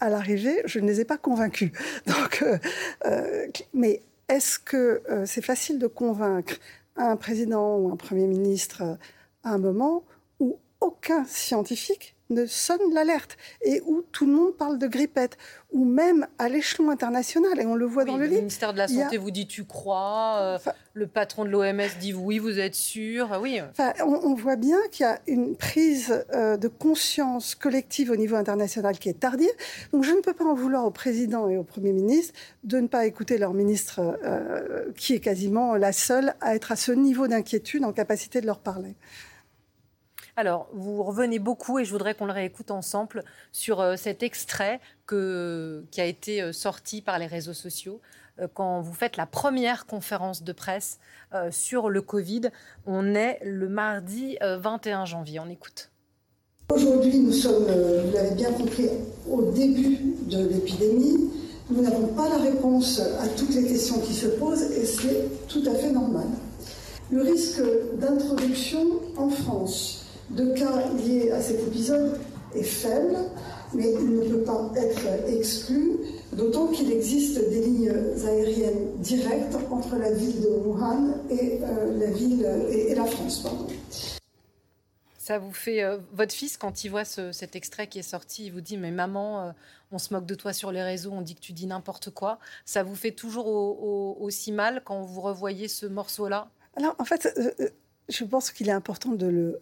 [0.00, 1.72] à l'arrivée, je ne les ai pas convaincus.
[2.42, 2.56] Euh,
[3.06, 6.54] euh, mais est-ce que euh, c'est facile de convaincre
[6.96, 8.96] un président ou un premier ministre
[9.42, 10.04] à un moment
[10.38, 15.38] où aucun scientifique ne sonne l'alerte et où tout le monde parle de grippette,
[15.70, 18.34] ou même à l'échelon international, et on le voit dans le, livre.
[18.34, 20.58] Le ministère de la Santé vous dit tu crois, euh,
[20.94, 23.60] le patron de l'OMS dit oui, vous êtes sûr, oui.
[23.70, 28.36] Enfin, on, voit bien qu'il y a une prise euh, de conscience collective au niveau
[28.36, 29.50] international qui est tardive.
[29.92, 32.86] Donc je ne peux pas en vouloir au président et au Premier ministre de ne
[32.86, 37.26] pas écouter leur ministre, euh, qui est quasiment la seule à être à ce niveau
[37.26, 38.94] d'inquiétude en capacité de leur parler.
[40.38, 44.78] Alors, vous revenez beaucoup, et je voudrais qu'on le réécoute ensemble, sur euh, cet extrait
[45.08, 48.00] qui a été euh, sorti par les réseaux sociaux
[48.38, 51.00] euh, quand vous faites la première conférence de presse
[51.50, 52.42] sur le Covid.
[52.86, 55.40] On est le mardi 21 janvier.
[55.40, 55.90] On écoute.
[56.72, 58.88] Aujourd'hui, nous sommes, vous l'avez bien compris,
[59.28, 59.98] au début
[60.30, 61.32] de l'épidémie.
[61.68, 65.64] Nous n'avons pas la réponse à toutes les questions qui se posent et c'est tout
[65.66, 66.28] à fait normal.
[67.10, 67.60] Le risque
[67.98, 69.97] d'introduction en France
[70.30, 72.18] de cas liés à cet épisode
[72.54, 73.16] est faible,
[73.74, 75.98] mais il ne peut pas être exclu,
[76.32, 77.92] d'autant qu'il existe des lignes
[78.26, 83.46] aériennes directes entre la ville de Wuhan et euh, la ville et, la France.
[85.18, 88.52] Ça vous fait euh, votre fils quand il voit cet extrait qui est sorti, il
[88.52, 89.50] vous dit mais maman, euh,
[89.92, 92.38] on se moque de toi sur les réseaux, on dit que tu dis n'importe quoi.
[92.64, 93.46] Ça vous fait toujours
[94.22, 96.48] aussi mal quand vous revoyez ce morceau-là?
[96.76, 97.28] Alors en fait,
[98.08, 99.60] je pense qu'il est important de le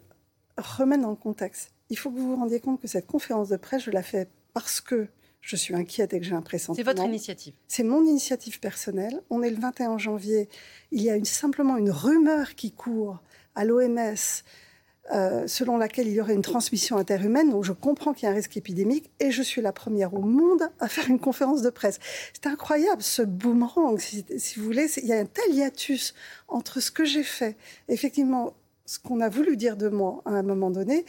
[0.56, 1.72] remettre dans le contexte.
[1.90, 4.28] Il faut que vous vous rendiez compte que cette conférence de presse, je la fais
[4.54, 5.08] parce que
[5.40, 6.76] je suis inquiète et que j'ai un pressentiment.
[6.76, 9.22] C'est votre initiative C'est mon initiative personnelle.
[9.30, 10.48] On est le 21 janvier.
[10.90, 13.22] Il y a une, simplement une rumeur qui court
[13.54, 14.16] à l'OMS
[15.14, 17.50] euh, selon laquelle il y aurait une transmission interhumaine.
[17.50, 20.22] Donc je comprends qu'il y a un risque épidémique et je suis la première au
[20.22, 22.00] monde à faire une conférence de presse.
[22.32, 24.88] C'est incroyable ce boomerang, si, si, vous voulez.
[24.96, 26.12] Il y a un tel hiatus
[26.48, 27.56] entre ce que j'ai fait,
[27.88, 28.54] effectivement,
[28.86, 31.04] ce qu'on a voulu dire de moi à un moment donné,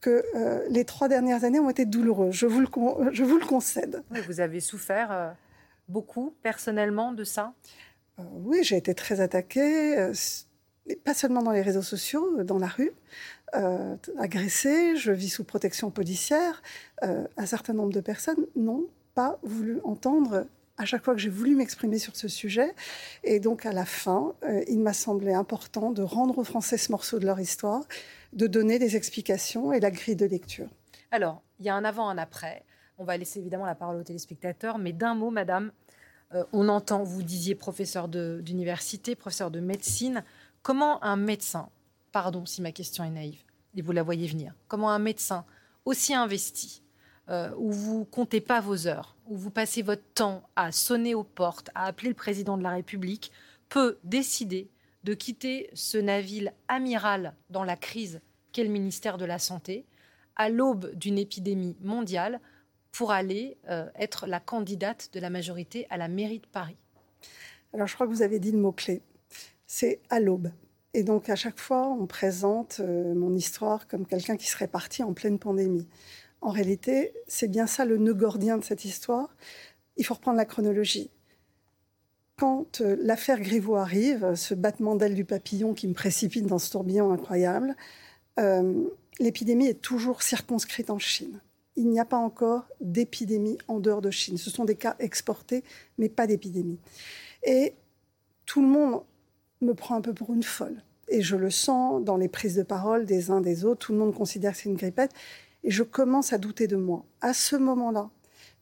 [0.00, 2.34] que euh, les trois dernières années ont été douloureuses.
[2.34, 2.68] Je vous le,
[3.12, 4.02] je vous le concède.
[4.26, 5.30] vous avez souffert euh,
[5.88, 7.54] beaucoup personnellement de ça?
[8.18, 10.10] Euh, Oui, j'ai été très attaquée,
[11.04, 12.92] pas seulement dans les réseaux sociaux, dans la rue,
[14.18, 14.96] agressée.
[14.96, 16.62] Je vis sous protection policière.
[17.02, 20.46] un certain nombre de personnes n'ont pas voulu entendre
[20.78, 22.74] à chaque fois que j'ai voulu m'exprimer sur ce sujet.
[23.24, 26.92] Et donc, à la fin, euh, il m'a semblé important de rendre aux Français ce
[26.92, 27.84] morceau de leur histoire,
[28.32, 30.68] de donner des explications et la grille de lecture.
[31.10, 32.64] Alors, il y a un avant, un après.
[32.98, 35.72] On va laisser évidemment la parole aux téléspectateurs, mais d'un mot, madame,
[36.34, 40.24] euh, on entend, vous disiez professeur d'université, professeur de médecine,
[40.62, 41.68] comment un médecin,
[42.12, 43.42] pardon si ma question est naïve,
[43.76, 45.44] et vous la voyez venir, comment un médecin
[45.84, 46.82] aussi investi,
[47.28, 51.24] euh, où vous comptez pas vos heures, où vous passez votre temps à sonner aux
[51.24, 53.32] portes, à appeler le président de la République,
[53.68, 54.70] peut décider
[55.04, 58.20] de quitter ce navire amiral dans la crise
[58.52, 59.84] qu'est le ministère de la Santé,
[60.36, 62.40] à l'aube d'une épidémie mondiale,
[62.92, 66.76] pour aller euh, être la candidate de la majorité à la mairie de Paris
[67.74, 69.02] Alors je crois que vous avez dit le mot-clé,
[69.66, 70.50] c'est à l'aube.
[70.94, 75.02] Et donc à chaque fois, on présente euh, mon histoire comme quelqu'un qui serait parti
[75.02, 75.86] en pleine pandémie.
[76.40, 79.34] En réalité, c'est bien ça le nœud gordien de cette histoire.
[79.96, 81.10] Il faut reprendre la chronologie.
[82.36, 86.70] Quand euh, l'affaire Griveaux arrive, ce battement d'aile du papillon qui me précipite dans ce
[86.70, 87.74] tourbillon incroyable,
[88.38, 88.84] euh,
[89.18, 91.40] l'épidémie est toujours circonscrite en Chine.
[91.76, 94.36] Il n'y a pas encore d'épidémie en dehors de Chine.
[94.36, 95.64] Ce sont des cas exportés,
[95.98, 96.78] mais pas d'épidémie.
[97.42, 97.74] Et
[98.44, 99.02] tout le monde
[99.62, 100.82] me prend un peu pour une folle.
[101.08, 103.86] Et je le sens dans les prises de parole des uns des autres.
[103.86, 105.12] Tout le monde considère que c'est une grippette
[105.64, 107.04] et je commence à douter de moi.
[107.20, 108.10] À ce moment-là,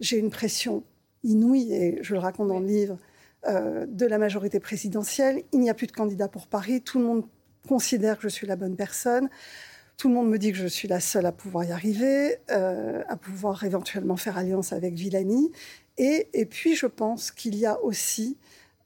[0.01, 0.85] j'ai une pression
[1.23, 2.99] inouïe, et je le raconte dans le livre,
[3.47, 5.43] euh, de la majorité présidentielle.
[5.53, 6.81] Il n'y a plus de candidat pour Paris.
[6.81, 7.27] Tout le monde
[7.69, 9.29] considère que je suis la bonne personne.
[9.97, 13.03] Tout le monde me dit que je suis la seule à pouvoir y arriver, euh,
[13.07, 15.53] à pouvoir éventuellement faire alliance avec Villani.
[15.99, 18.39] Et, et puis, je pense qu'il y a aussi,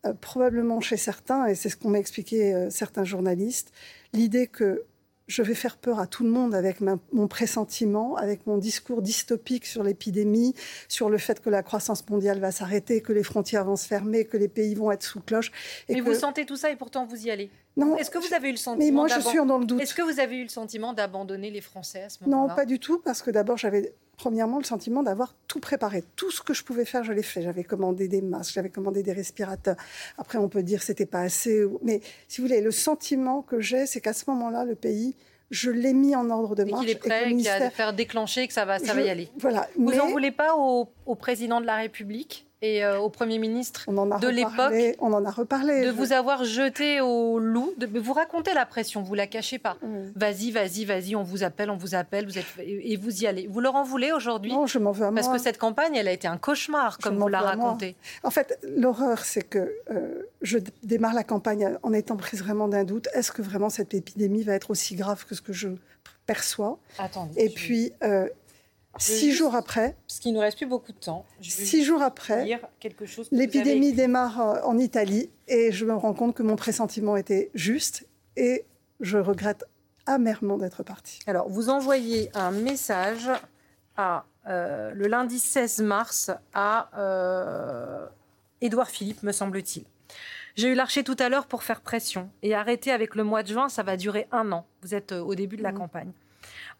[0.06, 3.72] euh, probablement chez certains, et c'est ce qu'ont m'a expliqué certains journalistes,
[4.12, 4.84] l'idée que
[5.28, 9.66] je vais faire peur à tout le monde avec mon pressentiment, avec mon discours dystopique
[9.66, 10.54] sur l'épidémie,
[10.88, 14.24] sur le fait que la croissance mondiale va s'arrêter, que les frontières vont se fermer,
[14.24, 15.52] que les pays vont être sous cloche.
[15.88, 18.34] Et mais vous sentez tout ça et pourtant vous y allez non, Est-ce que vous
[18.34, 19.80] avez eu le sentiment Mais moi, je suis dans le doute.
[19.80, 22.48] Est-ce que vous avez eu le sentiment d'abandonner les Français à ce moment-là?
[22.48, 26.04] Non, pas du tout, parce que d'abord, j'avais premièrement le sentiment d'avoir tout préparé.
[26.16, 27.40] Tout ce que je pouvais faire, je l'ai fait.
[27.40, 29.76] J'avais commandé des masques, j'avais commandé des respirateurs.
[30.18, 31.64] Après, on peut dire que c'était pas assez.
[31.82, 35.14] Mais si vous voulez, le sentiment que j'ai, c'est qu'à ce moment-là, le pays
[35.50, 36.84] je l'ai mis en ordre de marche.
[36.84, 39.30] Et qu'il est prêt, qu'il a faire déclencher, que ça va, ça va y aller.
[39.38, 39.66] Voilà.
[39.76, 43.86] Vous n'en voulez pas au, au, président de la République et euh, au Premier ministre
[43.86, 44.96] de l'époque.
[45.00, 45.84] On en a reparlé.
[45.84, 47.72] De vous avoir jeté au loup.
[47.76, 49.76] De, vous racontez la pression, vous la cachez pas.
[50.16, 53.46] Vas-y, vas-y, vas-y, on vous appelle, on vous appelle, vous êtes, et vous y allez.
[53.46, 55.20] Vous leur en voulez aujourd'hui Non, je m'en veux à moi.
[55.20, 57.96] Parce que cette campagne, elle a été un cauchemar, comme vous la racontez.
[58.22, 62.84] En fait, l'horreur, c'est que euh, je démarre la campagne en étant prise vraiment d'un
[62.84, 63.08] doute.
[63.14, 65.68] Est-ce que vraiment cette épidémie va être aussi grave que ce que je
[66.26, 66.78] perçois?
[66.98, 68.28] Attendez, Et puis, euh,
[68.98, 72.60] Six jours après, parce qu'il nous reste plus beaucoup de temps, six jours après,
[73.30, 78.06] l'épidémie démarre euh, en Italie et je me rends compte que mon pressentiment était juste
[78.36, 78.64] et
[79.00, 79.64] je regrette
[80.06, 81.20] amèrement d'être partie.
[81.26, 83.30] Alors, vous envoyez un message
[83.96, 88.06] à euh, le lundi 16 mars à euh,
[88.60, 89.84] Édouard Philippe, me semble-t-il.
[90.56, 93.48] J'ai eu l'archer tout à l'heure pour faire pression et arrêter avec le mois de
[93.48, 94.66] juin, ça va durer un an.
[94.82, 95.78] Vous êtes au début de la mmh.
[95.78, 96.12] campagne.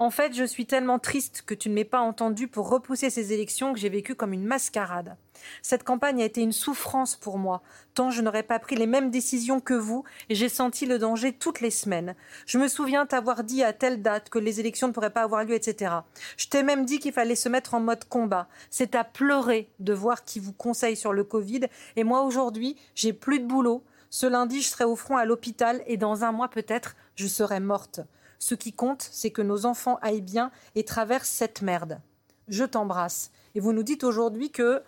[0.00, 3.32] En fait, je suis tellement triste que tu ne m'aies pas entendu pour repousser ces
[3.32, 5.16] élections que j'ai vécu comme une mascarade.
[5.60, 7.62] Cette campagne a été une souffrance pour moi,
[7.94, 11.32] tant je n'aurais pas pris les mêmes décisions que vous et j'ai senti le danger
[11.32, 12.14] toutes les semaines.
[12.46, 15.42] Je me souviens t'avoir dit à telle date que les élections ne pourraient pas avoir
[15.42, 15.92] lieu, etc.
[16.36, 18.46] Je t'ai même dit qu'il fallait se mettre en mode combat.
[18.70, 21.62] C'est à pleurer de voir qui vous conseille sur le Covid
[21.96, 23.82] et moi aujourd'hui, j'ai plus de boulot.
[24.10, 27.58] Ce lundi, je serai au front à l'hôpital et dans un mois peut-être, je serai
[27.58, 28.00] morte.
[28.38, 32.00] Ce qui compte, c'est que nos enfants aillent bien et traversent cette merde.
[32.48, 33.30] Je t'embrasse.
[33.54, 34.82] Et vous nous dites aujourd'hui que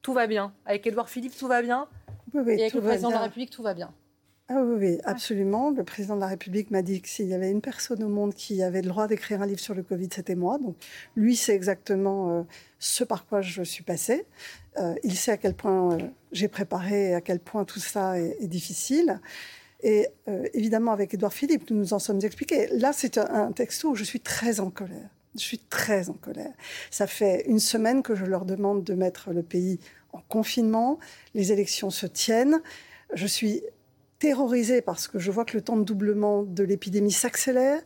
[0.00, 0.52] tout va bien.
[0.66, 1.88] Avec Édouard Philippe, tout va bien.
[2.34, 3.92] Oui, et avec le président de la République, tout va bien.
[4.48, 5.70] Ah oui, oui, absolument.
[5.70, 8.34] Le président de la République m'a dit que s'il y avait une personne au monde
[8.34, 10.58] qui avait le droit d'écrire un livre sur le Covid, c'était moi.
[10.58, 10.76] Donc,
[11.16, 12.42] lui, c'est exactement euh,
[12.78, 14.26] ce par quoi je suis passée.
[14.78, 15.98] Euh, il sait à quel point euh,
[16.32, 19.20] j'ai préparé et à quel point tout ça est difficile.
[19.82, 22.68] Et euh, évidemment, avec Édouard Philippe, nous nous en sommes expliqués.
[22.72, 25.08] Là, c'est un, texto où je suis très en colère.
[25.34, 26.52] Je suis très en colère.
[26.90, 29.80] Ça fait une semaine que je leur demande de mettre le pays
[30.12, 30.98] en confinement.
[31.34, 32.60] Les élections se tiennent.
[33.14, 33.62] Je suis
[34.18, 37.80] terrorisée parce que je vois que le temps de doublement de l'épidémie s'accélère.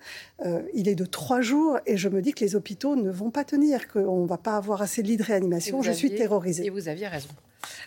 [0.45, 3.31] Euh, il est de trois jours et je me dis que les hôpitaux ne vont
[3.31, 5.81] pas tenir, qu'on ne va pas avoir assez de lits de réanimation.
[5.81, 6.67] Je suis terrorisée.
[6.67, 7.31] Et vous aviez raison.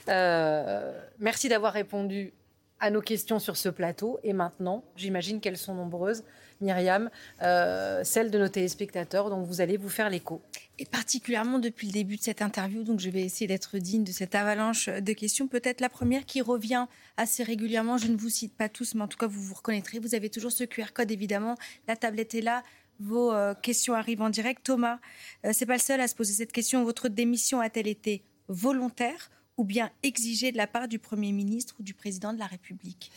[0.08, 2.34] Euh, merci d'avoir répondu
[2.80, 4.20] à nos questions sur ce plateau.
[4.24, 6.24] Et maintenant, j'imagine qu'elles sont nombreuses,
[6.62, 7.10] Myriam,
[7.42, 10.42] euh, celles de nos téléspectateurs, dont vous allez vous faire l'écho.
[10.78, 14.12] Et particulièrement depuis le début de cette interview, donc je vais essayer d'être digne de
[14.12, 15.48] cette avalanche de questions.
[15.48, 16.86] Peut-être la première qui revient
[17.18, 20.00] assez régulièrement, je ne vous cite pas tous, mais en tout cas vous vous reconnaîtrez.
[20.00, 21.56] Vous avez toujours ce QR code, évidemment.
[21.88, 22.64] La tablette est là.
[23.00, 24.62] Vos euh, questions arrivent en direct.
[24.64, 25.00] Thomas,
[25.46, 26.84] euh, c'est pas le seul à se poser cette question.
[26.84, 29.30] Votre démission a-t-elle été volontaire
[29.60, 33.12] ou bien exiger de la part du Premier ministre ou du Président de la République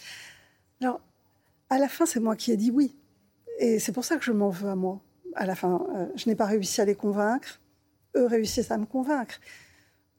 [0.80, 1.00] Alors,
[1.70, 2.96] à la fin, c'est moi qui ai dit oui.
[3.60, 5.00] Et c'est pour ça que je m'en veux à moi.
[5.36, 7.60] À la fin, euh, je n'ai pas réussi à les convaincre.
[8.16, 9.40] Eux réussissent à me convaincre.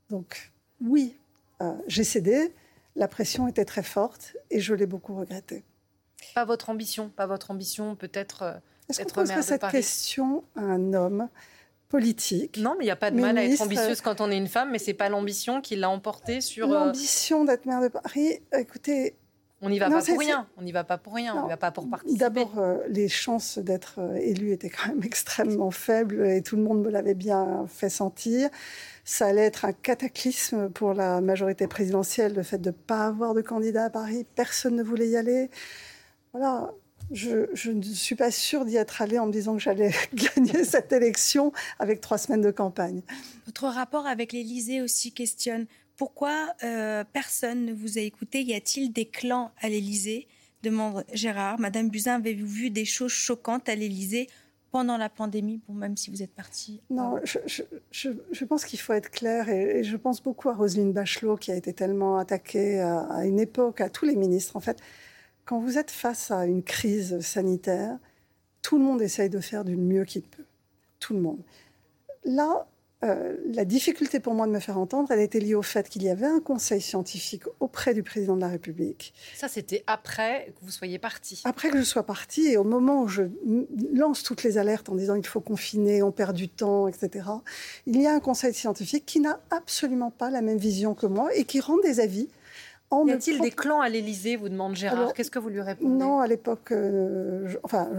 [0.09, 1.17] Donc, oui,
[1.61, 2.53] euh, j'ai cédé.
[2.95, 5.65] La pression était très forte et je l'ai beaucoup regretté.
[6.35, 8.53] Pas votre ambition, pas votre ambition peut-être euh,
[8.87, 11.27] Est-ce qu'on poserait cette question à un homme
[11.93, 12.57] politique.
[12.57, 14.47] Non, mais il n'y a pas de mal à être ambitieuse quand on est une
[14.47, 16.67] femme, mais c'est pas l'ambition qui l'a emporté sur.
[16.71, 19.15] Euh, l'ambition d'être maire de Paris, écoutez.
[19.61, 20.47] On n'y va pas pour rien.
[20.57, 21.35] On n'y va pas pour rien.
[21.37, 22.19] on n'y va pas pour participer.
[22.19, 26.63] D'abord, euh, les chances d'être euh, élu étaient quand même extrêmement faibles et tout le
[26.63, 28.49] monde me l'avait bien fait sentir.
[29.05, 33.35] Ça allait être un cataclysme pour la majorité présidentielle, le fait de ne pas avoir
[33.35, 34.25] de candidat à Paris.
[34.35, 35.51] Personne ne voulait y aller.
[36.33, 36.71] Voilà,
[37.11, 40.91] je, ne suis pas sûre d'y être allée en me disant que j'allais gagner cette
[40.91, 43.01] élection avec trois semaines de campagne.
[43.45, 48.41] Votre rapport avec l'Élysée aussi questionne pourquoi euh, personne ne vous a écouté?
[48.41, 50.27] Y a-t-il des clans à l'Élysée?
[50.63, 51.59] demande Gérard.
[51.59, 54.27] Madame Buzyn, avez-vous vu des choses choquantes à l'Élysée
[54.71, 59.11] pendant la pandémie, bon, même si vous êtes partie Non, je, pense qu'il faut être
[59.11, 63.39] clair et, je pense beaucoup à Roselyne Bachelot qui a été tellement attaquée à une
[63.39, 64.79] époque, à tous les ministres en fait.
[65.45, 67.97] Quand vous êtes face à une crise sanitaire,
[68.61, 70.45] tout le monde essaye de faire du mieux qu'il peut.
[70.99, 71.41] Tout le monde.
[72.23, 72.65] Là,
[73.03, 76.03] euh, la difficulté pour moi de me faire entendre, elle était liée au fait qu'il
[76.03, 79.13] y avait un conseil scientifique auprès du président de la République.
[79.35, 81.41] Ça, c'était après que vous soyez parti.
[81.43, 83.23] Après que je sois parti et au moment où je
[83.93, 87.27] lance toutes les alertes en disant il faut confiner, on perd du temps, etc.
[87.85, 91.35] Il y a un conseil scientifique qui n'a absolument pas la même vision que moi
[91.35, 92.29] et qui rend des avis
[93.07, 95.13] y a-t-il des clans à l'Élysée vous demande Gérard.
[95.13, 95.93] Qu'est-ce que vous lui répondez?
[95.95, 97.89] Non, à l'époque, euh, enfin,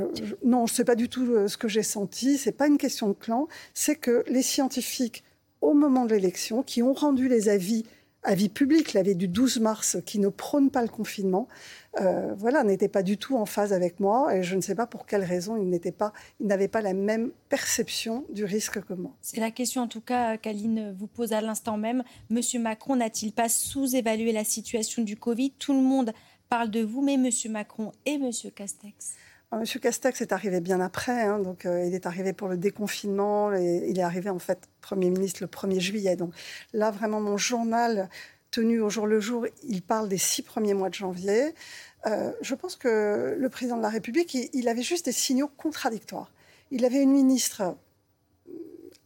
[0.44, 2.38] non, je ne sais pas du tout euh, ce que j'ai senti.
[2.38, 3.48] C'est pas une question de clan.
[3.74, 5.24] C'est que les scientifiques,
[5.60, 7.84] au moment de l'élection, qui ont rendu les avis
[8.24, 11.46] avis public, l'avis du 12 mars, qui ne prône pas le confinement,
[12.00, 14.86] euh, voilà, n'était pas du tout en phase avec moi et je ne sais pas
[14.86, 18.94] pour quelle raison il n'était pas, il n'avait pas la même perception du risque que
[18.94, 19.12] moi.
[19.20, 22.02] C'est la question en tout cas qu'Aline vous pose à l'instant même.
[22.30, 25.52] Monsieur Macron n'a-t-il pas sous-évalué la situation du Covid?
[25.52, 26.12] Tout le monde
[26.48, 29.14] parle de vous, mais Monsieur Macron et Monsieur Castex
[29.50, 32.56] ah, Monsieur Castex est arrivé bien après, hein, donc euh, il est arrivé pour le
[32.56, 36.16] déconfinement, et il est arrivé en fait Premier ministre le 1er juillet.
[36.16, 36.34] Donc
[36.72, 38.08] là, vraiment, mon journal
[38.54, 41.54] tenu au jour le jour, il parle des six premiers mois de janvier.
[42.06, 46.30] Euh, je pense que le président de la République, il, avait juste des signaux contradictoires.
[46.70, 47.76] Il avait une ministre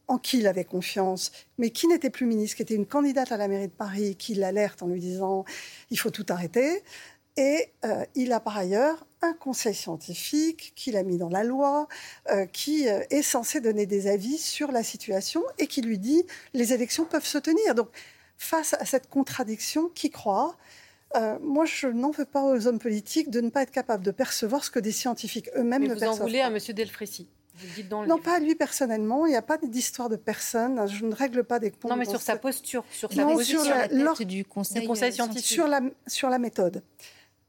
[0.06, 3.36] en qui il avait confiance, mais qui n'était plus ministre, qui était une candidate à
[3.38, 5.44] la mairie de Paris, qui l'alerte en lui disant
[5.90, 6.82] il faut tout arrêter.
[7.38, 11.86] Et euh, il a par ailleurs un conseil scientifique qu'il a mis dans la loi,
[12.30, 16.24] euh, qui euh, est censé donner des avis sur la situation et qui lui dit
[16.52, 17.76] les élections peuvent se tenir.
[17.76, 17.88] Donc,
[18.38, 20.56] face à cette contradiction, qui croit
[21.40, 24.62] moi, je n'en veux pas aux hommes politiques de ne pas être capables de percevoir
[24.62, 26.16] ce que des scientifiques eux-mêmes ne perçoivent.
[26.16, 26.58] Vous en voulez à M.
[26.74, 27.28] Delfrécy
[27.90, 29.26] non, pas à lui personnellement.
[29.26, 30.86] Il n'y a pas d'histoire de personne.
[30.88, 31.90] Je ne règle pas des comptes.
[31.90, 33.64] Non, mais sur sa posture, sur sa posture
[34.26, 35.44] du conseil, scientifique.
[35.44, 36.82] Sur la, sur la méthode.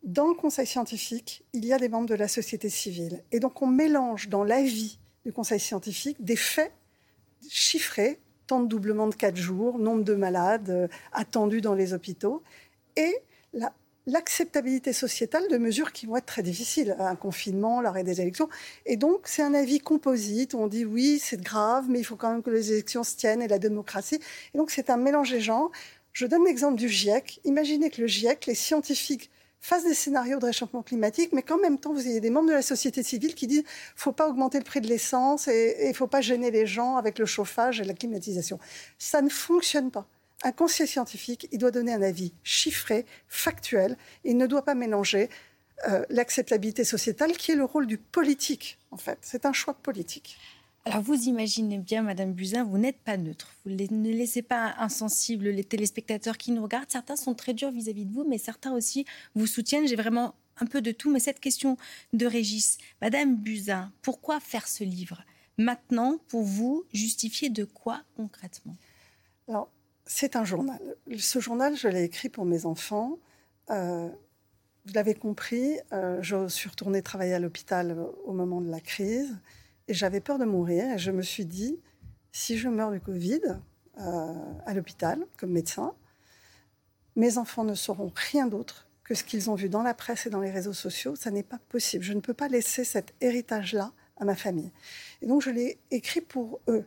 [0.03, 3.23] Dans le conseil scientifique, il y a des membres de la société civile.
[3.31, 6.71] Et donc on mélange dans l'avis du conseil scientifique des faits
[7.49, 8.19] chiffrés,
[8.49, 12.41] temps de doublement de 4 jours, nombre de malades euh, attendus dans les hôpitaux,
[12.95, 13.15] et
[14.07, 18.49] l'acceptabilité sociétale de mesures qui vont être très difficiles, un confinement, l'arrêt des élections.
[18.87, 20.55] Et donc, c'est un avis composite.
[20.55, 23.43] On dit oui, c'est grave, mais il faut quand même que les élections se tiennent
[23.43, 24.19] et la démocratie.
[24.53, 25.69] Et donc, c'est un mélange des gens.
[26.11, 27.39] Je donne l'exemple du GIEC.
[27.43, 29.29] Imaginez que le GIEC, les scientifiques
[29.60, 32.53] fassent des scénarios de réchauffement climatique, mais qu'en même temps, vous ayez des membres de
[32.53, 33.64] la société civile qui disent
[33.95, 37.20] faut pas augmenter le prix de l'essence et il faut pas gêner les gens avec
[37.20, 38.60] le chauffage et la climatisation.
[38.97, 40.07] Ça ne fonctionne pas.
[40.43, 45.30] Un conseiller scientifique, il doit donner un avis chiffré, factuel, il ne doit pas mélanger
[45.88, 49.18] euh, l'acceptabilité sociétale, qui est le rôle du politique, en fait.
[49.22, 50.38] C'est un choix politique.
[50.86, 53.53] Alors vous imaginez bien, Madame Buzyn, vous n'êtes pas neutre.
[53.65, 56.89] Vous ne laissez pas insensibles les téléspectateurs qui nous regardent.
[56.89, 59.05] Certains sont très durs vis-à-vis de vous, mais certains aussi
[59.36, 59.88] vous soutiennent.
[59.88, 61.11] J'ai vraiment un peu de tout.
[61.11, 61.77] Mais cette question
[62.13, 65.23] de Régis, Madame Buzyn, pourquoi faire ce livre?
[65.57, 68.75] Maintenant, pour vous, justifier de quoi concrètement?
[69.47, 69.69] Alors,
[70.05, 70.80] c'est un journal.
[71.17, 73.19] Ce journal, je l'ai écrit pour mes enfants.
[73.69, 74.09] Euh,
[74.86, 79.38] vous l'avez compris, euh, je suis retournée travailler à l'hôpital au moment de la crise.
[79.89, 80.85] Et j'avais peur de mourir.
[80.93, 81.79] Et je me suis dit,
[82.31, 83.41] si je meurs du Covid
[83.99, 84.33] euh,
[84.65, 85.93] à l'hôpital comme médecin,
[87.15, 90.29] mes enfants ne sauront rien d'autre que ce qu'ils ont vu dans la presse et
[90.29, 91.15] dans les réseaux sociaux.
[91.15, 92.03] Ça n'est pas possible.
[92.03, 94.71] Je ne peux pas laisser cet héritage-là à ma famille.
[95.23, 96.85] Et donc je l'ai écrit pour eux.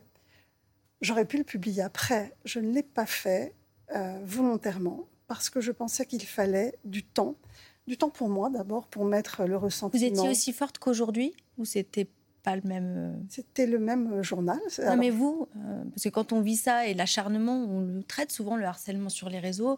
[1.01, 2.33] J'aurais pu le publier après.
[2.45, 3.53] Je ne l'ai pas fait
[3.93, 7.35] euh, volontairement parce que je pensais qu'il fallait du temps.
[7.85, 9.99] Du temps pour moi d'abord, pour mettre le ressentiment.
[9.99, 12.07] Vous étiez aussi forte qu'aujourd'hui ou c'était
[12.43, 12.93] pas le même.
[12.97, 14.59] Euh, C'était le même euh, journal.
[14.85, 18.31] Non, mais vous, euh, parce que quand on vit ça et l'acharnement, on le traite
[18.31, 19.77] souvent, le harcèlement sur les réseaux,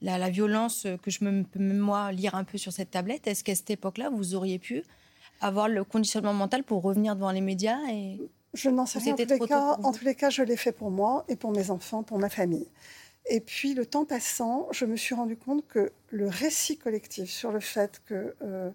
[0.00, 3.26] la, la violence que je me, peux même moi lire un peu sur cette tablette,
[3.26, 4.82] est-ce qu'à cette époque-là, vous auriez pu
[5.40, 8.20] avoir le conditionnement mental pour revenir devant les médias et...
[8.54, 9.14] Je n'en sais rien.
[9.14, 11.50] En tous, les cas, en tous les cas, je l'ai fait pour moi et pour
[11.50, 12.68] mes enfants, pour ma famille.
[13.26, 17.50] Et puis, le temps passant, je me suis rendu compte que le récit collectif sur
[17.50, 18.70] le fait que euh,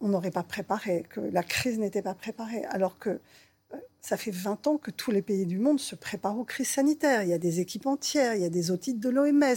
[0.00, 4.30] on n'aurait pas préparé, que la crise n'était pas préparée, alors que euh, ça fait
[4.30, 7.22] 20 ans que tous les pays du monde se préparent aux crises sanitaires.
[7.22, 9.54] Il y a des équipes entières, il y a des audits de l'OMS,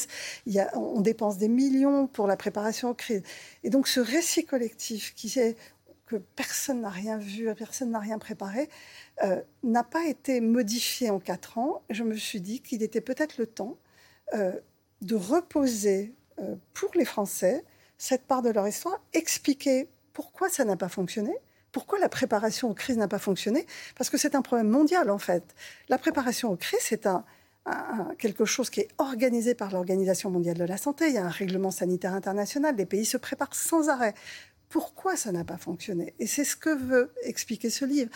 [0.73, 3.23] on dépense des millions pour la préparation aux crises.
[3.63, 5.55] Et donc ce récit collectif qui est
[6.05, 8.69] que personne n'a rien vu, personne n'a rien préparé,
[9.23, 11.81] euh, n'a pas été modifié en quatre ans.
[11.89, 13.77] Je me suis dit qu'il était peut-être le temps
[14.33, 16.13] de reposer
[16.73, 17.63] pour les Français
[17.97, 19.87] cette part de leur histoire, expliquer
[20.17, 21.31] pourquoi ça n'a pas fonctionné?
[21.71, 23.67] Pourquoi la préparation aux crises n'a pas fonctionné?
[23.95, 25.43] Parce que c'est un problème mondial, en fait.
[25.89, 27.23] La préparation aux crises, c'est un,
[28.17, 31.09] quelque chose qui est organisé par l'Organisation mondiale de la santé.
[31.09, 32.75] Il y a un règlement sanitaire international.
[32.75, 34.15] Les pays se préparent sans arrêt.
[34.69, 36.15] Pourquoi ça n'a pas fonctionné?
[36.17, 38.09] Et c'est ce que veut expliquer ce livre.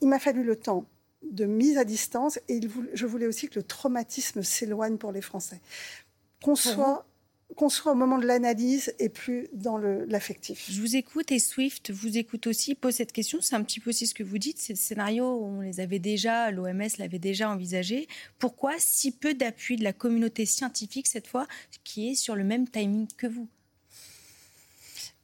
[0.00, 0.86] il m'a fallu le temps
[1.28, 2.60] de mise à distance et
[2.94, 5.60] je voulais aussi que le traumatisme s'éloigne pour les Français.
[6.44, 7.09] Qu'on soit
[7.56, 10.68] qu'on soit au moment de l'analyse et plus dans l'affectif.
[10.70, 13.40] Je vous écoute et Swift vous écoute aussi, pose cette question.
[13.40, 14.58] C'est un petit peu aussi ce que vous dites.
[14.58, 18.08] Ces scénarios, on les avait déjà, l'OMS l'avait déjà envisagé.
[18.38, 21.46] Pourquoi si peu d'appui de la communauté scientifique cette fois,
[21.84, 23.48] qui est sur le même timing que vous?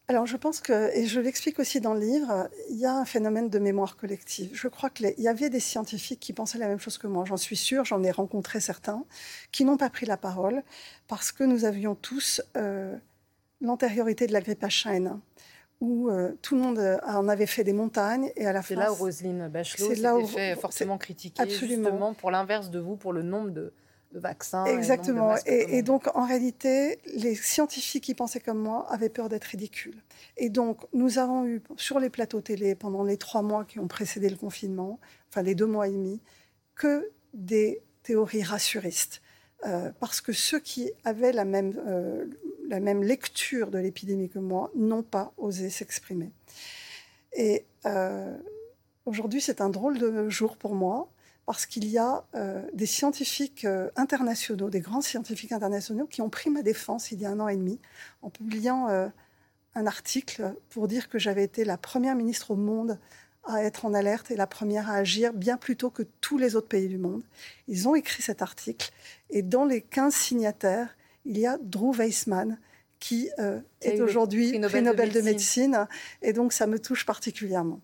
[0.08, 3.04] Alors je pense que, et je l'explique aussi dans le livre, il y a un
[3.04, 4.50] phénomène de mémoire collective.
[4.52, 7.36] Je crois qu'il y avait des scientifiques qui pensaient la même chose que moi, j'en
[7.36, 9.04] suis sûre, j'en ai rencontré certains,
[9.50, 10.62] qui n'ont pas pris la parole
[11.08, 12.96] parce que nous avions tous euh,
[13.60, 15.18] l'antériorité de la grippe H1N1
[15.80, 18.68] où euh, tout le monde en avait fait des montagnes et à la fin.
[18.68, 21.90] C'est là où Roselyne Bachelot s'était fait fortement critiquer, absolument.
[21.90, 23.74] justement pour l'inverse de vous, pour le nombre de,
[24.18, 24.64] vaccins.
[24.66, 25.34] Exactement.
[25.46, 30.02] Et, donc, en réalité, les scientifiques qui pensaient comme moi avaient peur d'être ridicules.
[30.36, 33.88] Et donc, nous avons eu sur les plateaux télé pendant les trois mois qui ont
[33.88, 34.98] précédé le confinement,
[35.30, 36.20] enfin les deux mois et demi,
[36.74, 39.20] que des théories rassuristes.
[39.64, 42.26] Euh, parce que ceux qui avaient la même, euh,
[42.68, 46.30] la même lecture de l'épidémie que moi n'ont pas osé s'exprimer.
[47.32, 48.36] Et euh,
[49.06, 51.08] aujourd'hui, c'est un drôle de jour pour moi
[51.46, 56.28] parce qu'il y a euh, des scientifiques euh, internationaux, des grands scientifiques internationaux qui ont
[56.28, 57.78] pris ma défense il y a un an et demi
[58.20, 59.06] en publiant euh,
[59.76, 62.98] un article pour dire que j'avais été la première ministre au monde
[63.44, 66.56] à être en alerte et la première à agir bien plus tôt que tous les
[66.56, 67.22] autres pays du monde.
[67.68, 68.90] Ils ont écrit cet article
[69.30, 72.58] et dans les 15 signataires, il y a Drew Weissman
[72.98, 73.28] qui
[73.82, 75.86] est aujourd'hui prix Nobel, de, médecine
[76.22, 77.80] et donc ça me touche particulièrement.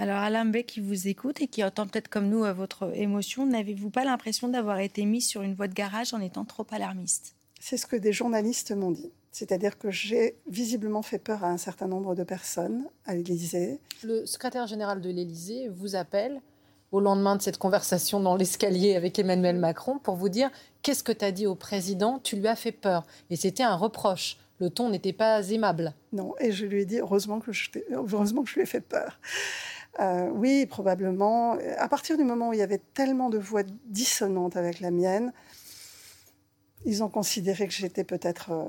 [0.00, 3.46] Alors Alain B qui vous écoute et qui entend peut-être comme nous euh, votre émotion,
[3.46, 7.34] n'avez-vous pas l'impression d'avoir été mis sur une voie de garage en étant trop alarmiste?
[7.58, 9.10] C'est ce que des journalistes m'ont dit.
[9.32, 13.80] C'est-à-dire que j'ai visiblement fait peur à un certain nombre de personnes à l'Élysée.
[14.04, 16.40] Le secrétaire général de l'Élysée vous appelle
[16.92, 20.50] au lendemain de cette conversation dans l'escalier avec Emmanuel Macron pour vous dire
[20.82, 22.20] qu'est-ce que tu as dit au président?
[22.20, 23.04] Tu lui as fait peur.
[23.30, 24.38] Et c'était un reproche.
[24.60, 25.92] Le ton n'était pas aimable.
[26.12, 28.80] Non, et je lui ai dit heureusement que je, heureusement que je lui ai fait
[28.80, 29.18] peur.
[30.00, 31.58] Euh, oui, probablement.
[31.78, 35.32] À partir du moment où il y avait tellement de voix dissonantes avec la mienne,
[36.84, 38.52] ils ont considéré que j'étais peut-être.
[38.52, 38.64] Euh,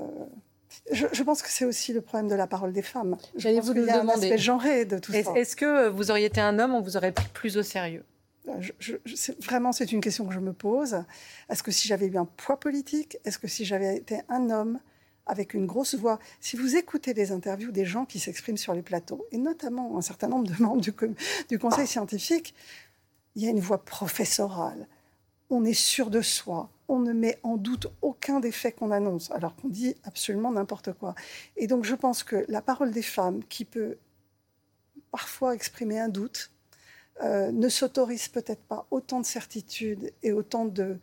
[0.92, 3.16] je, pense que c'est aussi le problème de la parole des femmes.
[3.36, 3.98] J'allais vous le demander.
[3.98, 5.32] un aspect genré de tout ça.
[5.34, 8.04] Est-ce que vous auriez été un homme, on vous aurait pris plus au sérieux?
[8.48, 8.60] Euh,
[9.44, 11.04] vraiment, c'est une question que je me pose.
[11.48, 14.80] Est-ce que si j'avais eu un poids politique, est-ce que si j'avais été un homme,
[15.30, 16.18] avec une grosse voix.
[16.40, 20.02] Si vous écoutez les interviews des gens qui s'expriment sur les plateaux, et notamment un
[20.02, 22.52] certain nombre de membres du, conseil scientifique,
[23.36, 24.88] il y a une voix professorale.
[25.48, 26.68] On est sûr de soi.
[26.88, 30.92] On ne met en doute aucun des faits qu'on annonce, alors qu'on dit absolument n'importe
[30.92, 31.14] quoi.
[31.56, 33.98] Et donc, je pense que la parole des femmes, qui peut
[35.12, 36.50] parfois exprimer un doute,
[37.22, 40.98] euh, ne s'autorise peut-être pas autant de certitude et autant de,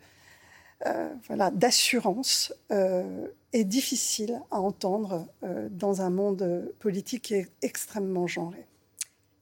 [0.85, 7.49] euh, voilà, d'assurance euh, est difficile à entendre euh, dans un monde politique qui est
[7.63, 8.65] extrêmement genré.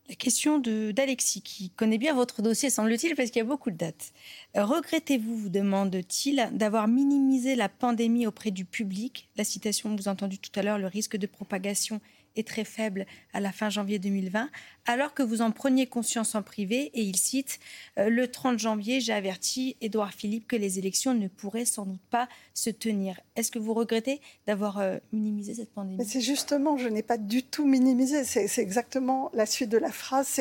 [0.08, 3.76] La question d'Alexis, qui connaît bien votre dossier, semble-t-il, parce qu'il y a beaucoup de
[3.76, 4.14] dates.
[4.54, 9.28] Regrettez-vous, vous demande-t-il, d'avoir minimisé la pandémie auprès du public?
[9.36, 12.02] La citation, vous avez entendu tout à l'heure, le risque de propagation
[12.36, 14.50] est très faible à la fin janvier 2020,
[14.86, 16.92] alors que vous en preniez conscience en privé.
[16.94, 17.60] Et il cite
[17.98, 22.02] euh, Le 30 janvier, j'ai averti Édouard Philippe que les élections ne pourraient sans doute
[22.10, 23.20] pas se tenir.
[23.36, 26.06] Est-ce que vous regrettez d'avoir euh, minimisé cette pandémie?
[26.06, 28.24] C'est justement, je n'ai pas du tout minimisé.
[28.24, 30.40] C'est exactement la suite de la phrase.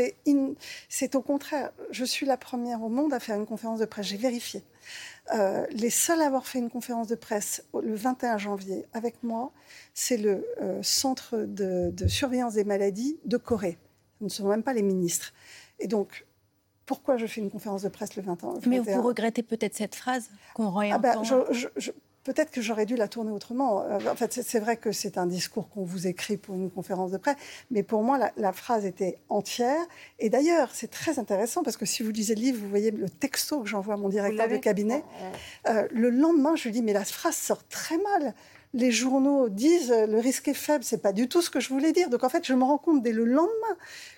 [0.89, 1.71] C'est au contraire.
[1.91, 4.07] Je suis la première au monde à faire une conférence de presse.
[4.07, 4.63] J'ai vérifié.
[5.33, 9.53] Euh, les seuls à avoir fait une conférence de presse le 21 janvier avec moi,
[9.95, 13.79] c'est le euh, Centre de, surveillance des maladies de Corée.
[14.21, 15.33] Nous ne sommes même pas les ministres.
[15.79, 16.27] Et donc,
[16.85, 20.29] pourquoi je fais une conférence de presse le 21 Mais vous regrettez peut-être cette phrase
[20.53, 21.23] qu'on ah ben,
[22.25, 23.83] Peut-être que j'aurais dû la tourner autrement.
[23.83, 27.11] Euh, en fait, c'est vrai que c'est un discours qu'on vous écrit pour une conférence
[27.11, 27.37] de presse,
[27.71, 29.81] mais pour moi, la, phrase était entière.
[30.19, 33.11] Et d'ailleurs, c'est très intéressant parce que si vous lisez le livre, vous voyez le
[33.11, 35.05] texto que j'envoie à mon directeur de cabinet.
[35.69, 38.35] Euh, le lendemain, je lui dis, mais la phrase sort très mal.
[38.73, 41.69] Les journaux disent euh, le risque est faible, c'est pas du tout ce que je
[41.69, 42.09] voulais dire.
[42.09, 43.77] Donc en fait, je me rends compte dès le lendemain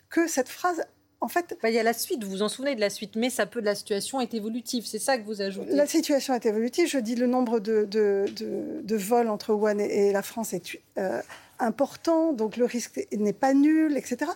[0.08, 0.82] que cette phrase
[1.20, 3.30] en fait, il y a la suite, vous vous en souvenez de la suite, mais
[3.30, 6.88] ça peut, la situation est évolutive, c'est ça que vous ajoutez La situation est évolutive,
[6.88, 11.22] je dis le nombre de, de, vols entre Wuhan et, la France est euh,
[11.58, 14.30] important, donc le risque n'est pas nul, etc.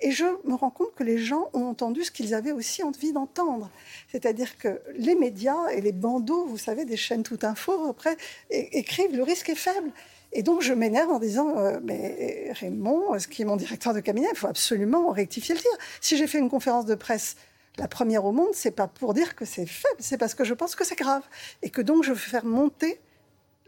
[0.00, 3.12] Et je me rends compte que les gens ont entendu ce qu'ils avaient aussi envie
[3.12, 3.70] d'entendre.
[4.12, 8.16] C'est-à-dire que les médias et les bandeaux, vous savez, des chaînes tout info, après,
[8.50, 9.90] écrivent le risque est faible.
[10.32, 14.00] Et donc, je m'énerve en disant euh, Mais Raymond, ce qui est mon directeur de
[14.00, 15.70] cabinet, il faut absolument rectifier le tir.
[16.00, 17.36] Si j'ai fait une conférence de presse
[17.78, 20.54] la première au monde, c'est pas pour dire que c'est faible, c'est parce que je
[20.54, 21.22] pense que c'est grave.
[21.62, 23.00] Et que donc je veux faire monter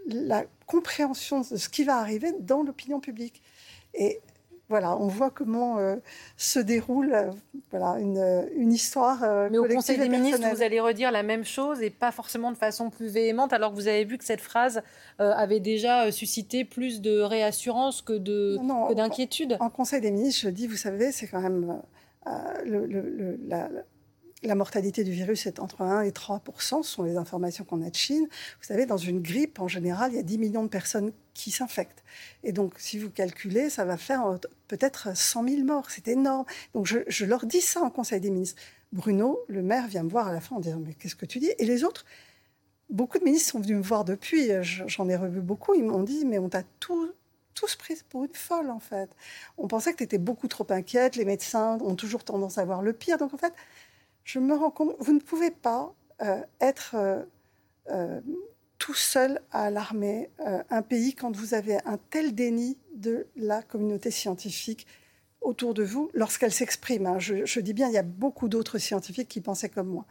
[0.07, 3.43] la compréhension de ce qui va arriver dans l'opinion publique.
[3.95, 4.21] Et
[4.69, 5.97] voilà, on voit comment euh,
[6.37, 7.31] se déroule euh,
[7.71, 9.23] voilà, une, une histoire.
[9.23, 12.53] Euh, Mais au Conseil des ministres, vous allez redire la même chose et pas forcément
[12.53, 14.83] de façon plus véhémente, alors que vous avez vu que cette phrase
[15.19, 18.19] avait déjà suscité plus de réassurance que
[18.93, 19.57] d'inquiétude.
[19.59, 21.81] En, en, Conseil des ministres, je dis, vous savez, c'est quand même
[22.65, 23.69] le, le, la,
[24.43, 27.91] la mortalité du virus est entre 1 et 3% ce sont les informations qu'on a
[27.91, 28.27] de Chine.
[28.61, 31.51] Vous savez, dans une grippe, en général, il y a 10 millions de personnes qui
[31.51, 32.05] s'infectent.
[32.45, 34.37] Et donc, si vous calculez, ça va faire euh,
[34.69, 35.91] peut-être 100 000 morts.
[35.91, 36.45] C'est énorme.
[36.75, 38.61] Donc, je, leur dis ça en Conseil des ministres.
[38.93, 41.41] Bruno, le maire, vient me voir à la fin en disant Mais qu'est-ce que tu
[41.41, 41.53] dis?
[41.59, 42.05] Et les autres,
[42.91, 44.51] beaucoup de ministres sont venus me voir depuis.
[44.63, 45.75] J'en ai revu beaucoup.
[45.75, 47.13] Ils m'ont dit Mais on t'a tous
[47.77, 49.11] pris pour une folle, en fait.
[49.59, 51.17] On pensait que tu étais beaucoup trop inquiète.
[51.17, 53.19] Les médecins ont toujours tendance à voir le pire.
[53.19, 53.53] Donc, en fait,
[54.29, 57.23] je me rends compte, vous ne pouvez pas euh, être euh,
[57.91, 58.21] euh,
[58.77, 60.29] tout seul à alarmer
[60.71, 64.87] un pays quand vous avez un tel déni de la communauté scientifique
[65.41, 67.07] autour de vous lorsqu'elle s'exprime.
[67.07, 67.19] Hein.
[67.19, 70.05] Je, dis bien, il y a beaucoup d'autres scientifiques qui pensaient comme moi.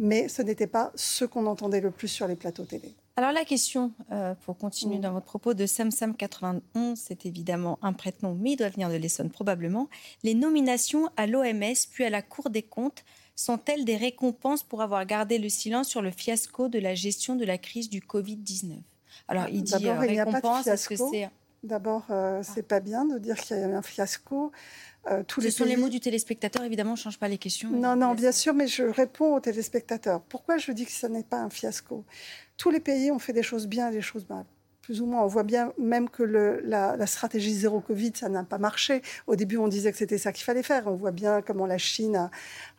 [0.00, 2.94] Mais ce n'était pas ce qu'on entendait le plus sur les plateaux télé.
[3.16, 3.92] Alors la question,
[4.44, 5.02] pour continuer mm.
[5.02, 8.96] dans votre propos, de Samsam 91, c'est évidemment un prête-nom, mais il doit venir de
[8.96, 9.88] l'Essonne probablement.
[10.24, 13.04] Les nominations à l'OMS puis à la Cour des comptes
[13.40, 17.44] sont-elles des récompenses pour avoir gardé le silence sur le fiasco de la gestion de
[17.46, 18.80] la crise du Covid-19
[19.28, 21.12] Alors, il dit D'abord, il pas de fiasco.
[21.62, 24.50] D'abord, euh, c'est pas bien de dire qu'il y a eu un fiasco.
[25.10, 27.38] Euh, tous Ce les sont les mots du téléspectateur, évidemment, je ne change pas les
[27.38, 27.70] questions.
[27.70, 30.20] Non, non, bien sûr, mais je réponds au téléspectateur.
[30.22, 32.04] Pourquoi je dis que ce n'est pas un fiasco?
[32.56, 34.44] Tous les pays ont fait des choses bien et des choses mal
[34.90, 35.22] plus ou moins.
[35.22, 39.02] On voit bien même que la, stratégie zéro Covid, ça n'a pas marché.
[39.28, 40.88] Au début, on disait que c'était ça qu'il fallait faire.
[40.88, 42.28] On voit bien comment la Chine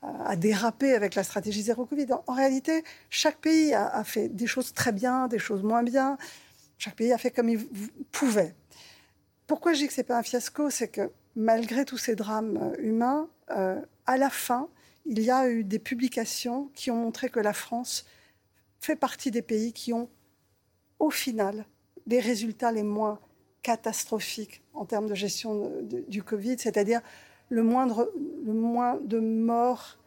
[0.02, 2.08] a, dérapé avec la stratégie zéro Covid.
[2.28, 6.18] En, réalité, chaque pays a, fait des choses très bien, des choses moins bien.
[6.78, 7.66] Chaque pays a fait comme il
[8.12, 8.56] pouvait.
[9.48, 10.70] Pourquoi je dis que c'est pas un fiasco?
[10.70, 14.68] C'est que malgré tous ces drames euh, humains, euh, à la fin,
[15.06, 18.06] il y a eu des publications qui ont montré que la France
[18.82, 20.10] fait partie des pays qui ont,
[21.00, 21.66] au final,
[22.08, 23.20] les résultats les moins
[23.64, 25.72] catastrophiques en termes de gestion
[26.08, 27.02] du Covid, c'est-à-dire
[27.50, 28.12] le, moindre,
[28.46, 29.98] le moins de morts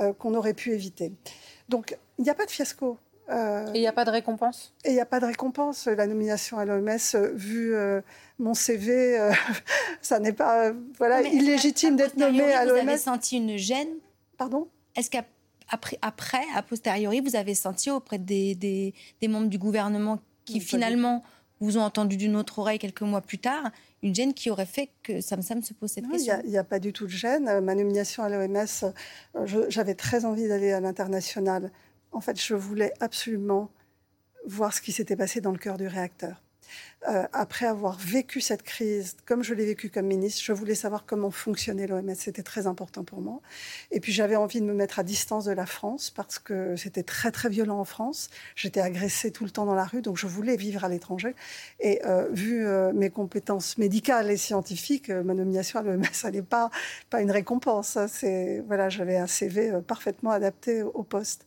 [0.00, 1.12] euh, qu'on aurait pu éviter.
[1.68, 2.98] Donc, il n'y a pas de fiasco.
[3.30, 4.74] Euh, et il n'y a pas de récompense?
[4.84, 5.86] Et il n'y a pas de récompense.
[5.86, 7.74] La nomination à l'OMS, euh, vu
[8.38, 9.18] mon CV,
[10.02, 12.74] ça n'est pas voilà, illégitime d'être nommé à l'OMS.
[12.74, 13.88] Vous avez senti une gêne?
[14.36, 14.68] Pardon?
[14.96, 20.18] Est-ce qu'après, après, a posteriori, vous avez senti auprès des, des, des membres du gouvernement
[20.44, 21.22] qui finalement
[21.64, 23.70] vous ont entendu d'une autre oreille quelques mois plus tard,
[24.02, 26.40] une gêne qui aurait fait que Sam Sam se pose cette question.
[26.44, 27.48] Il n'y a, pas du tout de gêne.
[27.48, 28.92] Euh, ma nomination à l'OMS,
[29.36, 31.70] euh, j'avais très envie d'aller à l'international.
[32.12, 33.70] En fait, je voulais absolument
[34.46, 36.43] voir ce qui s'était passé dans le cœur du réacteur.
[37.06, 41.04] Euh, après avoir vécu cette crise, comme je l'ai vécu comme ministre, je voulais savoir
[41.04, 42.14] comment fonctionnait l'OMS.
[42.14, 43.40] C'était très important pour moi.
[43.90, 47.02] Et puis j'avais envie de me mettre à distance de la France parce que c'était
[47.02, 48.30] très très violent en France.
[48.56, 51.34] J'étais agressée tout le temps dans la rue, donc je voulais vivre à l'étranger.
[51.78, 56.42] Et euh, vu euh, mes compétences médicales et scientifiques, ma nomination à l'OMS, ça n'est
[56.42, 56.70] pas
[57.10, 57.98] pas une récompense.
[57.98, 58.08] Hein.
[58.08, 61.44] C'est voilà, j'avais un CV parfaitement adapté au poste.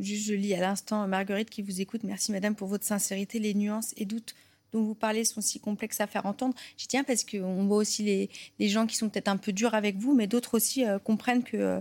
[0.00, 2.02] Juste, je lis à l'instant Marguerite qui vous écoute.
[2.04, 3.38] Merci, madame, pour votre sincérité.
[3.38, 4.34] Les nuances et doutes
[4.72, 6.54] dont vous parlez sont si complexes à faire entendre.
[6.76, 8.28] J'y tiens parce qu'on voit aussi
[8.58, 11.44] les, gens qui sont peut-être un peu durs avec vous, mais d'autres aussi euh, comprennent
[11.44, 11.80] que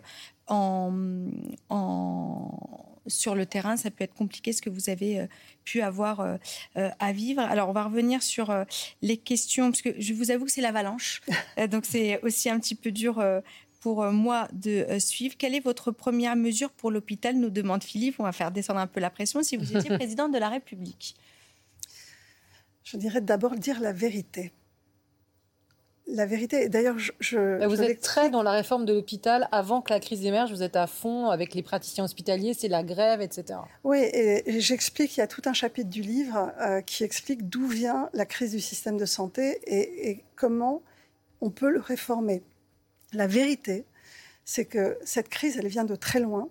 [0.52, 0.90] euh,
[3.08, 5.28] sur le terrain, ça peut être compliqué ce que vous avez euh,
[5.64, 6.38] pu avoir
[6.76, 7.42] à vivre.
[7.42, 8.54] Alors, on va revenir sur
[9.02, 11.22] les questions, parce que je vous avoue que c'est l'avalanche.
[11.72, 13.24] donc, c'est aussi un petit peu dur
[13.86, 15.36] pour euh, moi de euh, suivre.
[15.38, 18.16] Quelle est votre première mesure pour l'hôpital nous demande Philippe.
[18.18, 21.16] On va faire descendre un peu la pression si vous étiez président de la République.
[22.84, 24.54] Je dirais d'abord dire la vérité.
[26.08, 29.94] La vérité, d'ailleurs, je, bah, vous êtes très dans la réforme de l'hôpital avant que
[29.94, 30.52] la crise émerge.
[30.52, 33.60] Vous êtes à fond avec les praticiens hospitaliers, c'est la grève, etc.
[33.84, 35.16] Oui, et, j'explique.
[35.16, 38.50] Il y a tout un chapitre du livre euh, qui explique d'où vient la crise
[38.50, 40.82] du système de santé et comment
[41.40, 42.42] on peut le réformer.
[43.16, 43.86] La vérité,
[44.44, 46.50] c'est que cette crise, elle vient de très loin.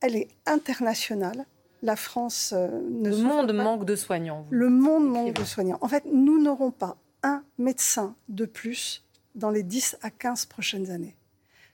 [0.00, 1.46] Elle est internationale.
[1.82, 4.46] La France euh, ne Le monde manque de soignants.
[4.50, 5.78] Le monde manque de soignants.
[5.80, 9.04] En fait, nous n'aurons pas un médecin de plus
[9.34, 11.16] dans les 10 à 15 prochaines années.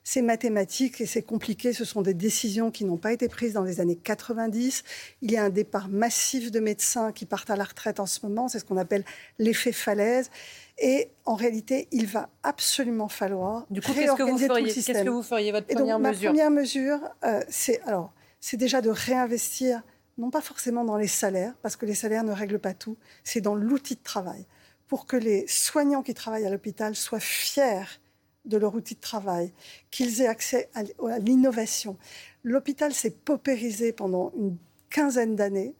[0.09, 1.73] C'est mathématique et c'est compliqué.
[1.73, 4.85] Ce sont des décisions qui n'ont pas été prises dans les années 90.
[5.21, 8.21] Il y a un départ massif de médecins qui partent à la retraite en ce
[8.25, 8.47] moment.
[8.47, 9.05] C'est ce qu'on appelle
[9.41, 10.31] l'effet falaise.
[10.79, 15.09] Et en réalité, il va absolument falloir du coup, qu'est-ce que vous feriez Qu'est-ce que
[15.09, 18.91] vous feriez votre première donc, mesure Ma première mesure, euh, c'est alors, c'est déjà de
[18.91, 19.83] réinvestir,
[20.19, 22.97] non pas forcément dans les salaires, parce que les salaires ne règlent pas tout.
[23.25, 24.47] C'est dans l'outil de travail,
[24.87, 27.99] pour que les soignants qui travaillent à l'hôpital soient fiers
[28.47, 29.53] de leur outil de travail,
[29.90, 30.82] qu'ils aient accès à
[31.18, 31.97] l'innovation.
[32.44, 34.57] L'hôpital s'est paupérisé pendant une
[34.90, 35.74] quinzaine d'années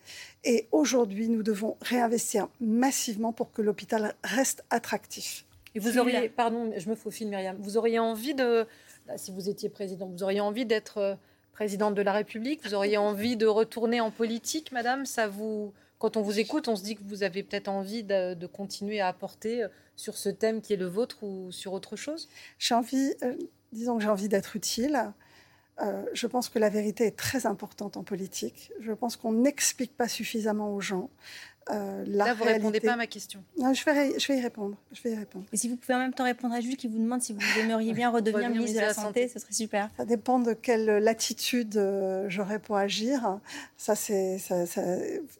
[0.45, 5.45] et aujourd'hui, nous devons réinvestir massivement pour que l'hôpital reste attractif.
[5.75, 8.67] Et vous auriez, pardon, je me faufile Myriam, vous auriez envie de,
[9.17, 11.15] si vous étiez président, vous auriez envie d'être euh,
[11.53, 15.07] présidente de la République, vous auriez envie de retourner en politique, madame?
[15.07, 15.73] Ça vous,
[16.07, 19.09] quand on vous écoute, on se dit que vous avez peut-être envie de, continuer à
[19.09, 22.29] apporter euh, sur ce thème qui est le vôtre ou sur autre chose?
[22.61, 23.35] J'ai envie, euh,
[23.73, 25.13] disons que j'ai envie d'être utile.
[25.83, 28.71] Euh, je pense que la vérité est très importante en politique.
[28.79, 31.11] Je pense qu'on n'explique pas suffisamment aux gens.
[31.71, 33.43] Euh, Là, vous ne répondez pas à ma question.
[33.59, 34.77] Non, je, vais, je vais y répondre.
[34.93, 35.45] Je vais y répondre.
[35.53, 37.41] Et si vous pouvez en même temps répondre à Jules qui vous demande si vous
[37.59, 39.91] aimeriez bien redevenir ministre de la, Santé, ce serait super.
[39.97, 43.41] Ça dépend de quelle latitude euh, j'aurais pour agir.
[43.77, 44.39] Ça, c'est,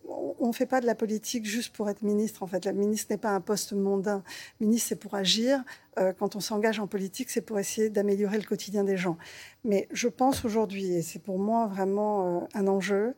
[0.09, 2.43] on ne fait pas de la politique juste pour être ministre.
[2.43, 4.25] En fait, la ministre n'est pas un poste mondain.
[4.61, 5.63] Ministre, c'est pour agir.
[5.99, 9.17] Euh, quand on s'engage en politique, c'est pour essayer d'améliorer le quotidien des gens.
[9.65, 13.15] Mais je pense aujourd'hui, et c'est pour moi vraiment un enjeu,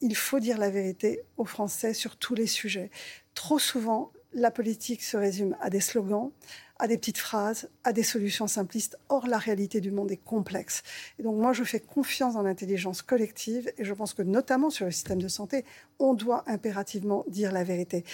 [0.00, 2.90] il faut dire la vérité aux Français sur tous les sujets.
[3.34, 6.30] Trop souvent, la politique se résume à des slogans,
[6.78, 8.98] à des petites phrases, à des solutions simplistes.
[9.08, 10.82] Or, la réalité du monde est complexe.
[11.18, 14.84] Et donc, moi, je fais confiance dans l'intelligence collective et je pense que, notamment sur
[14.84, 15.64] le système de santé,
[15.98, 18.04] on doit impérativement dire la vérité.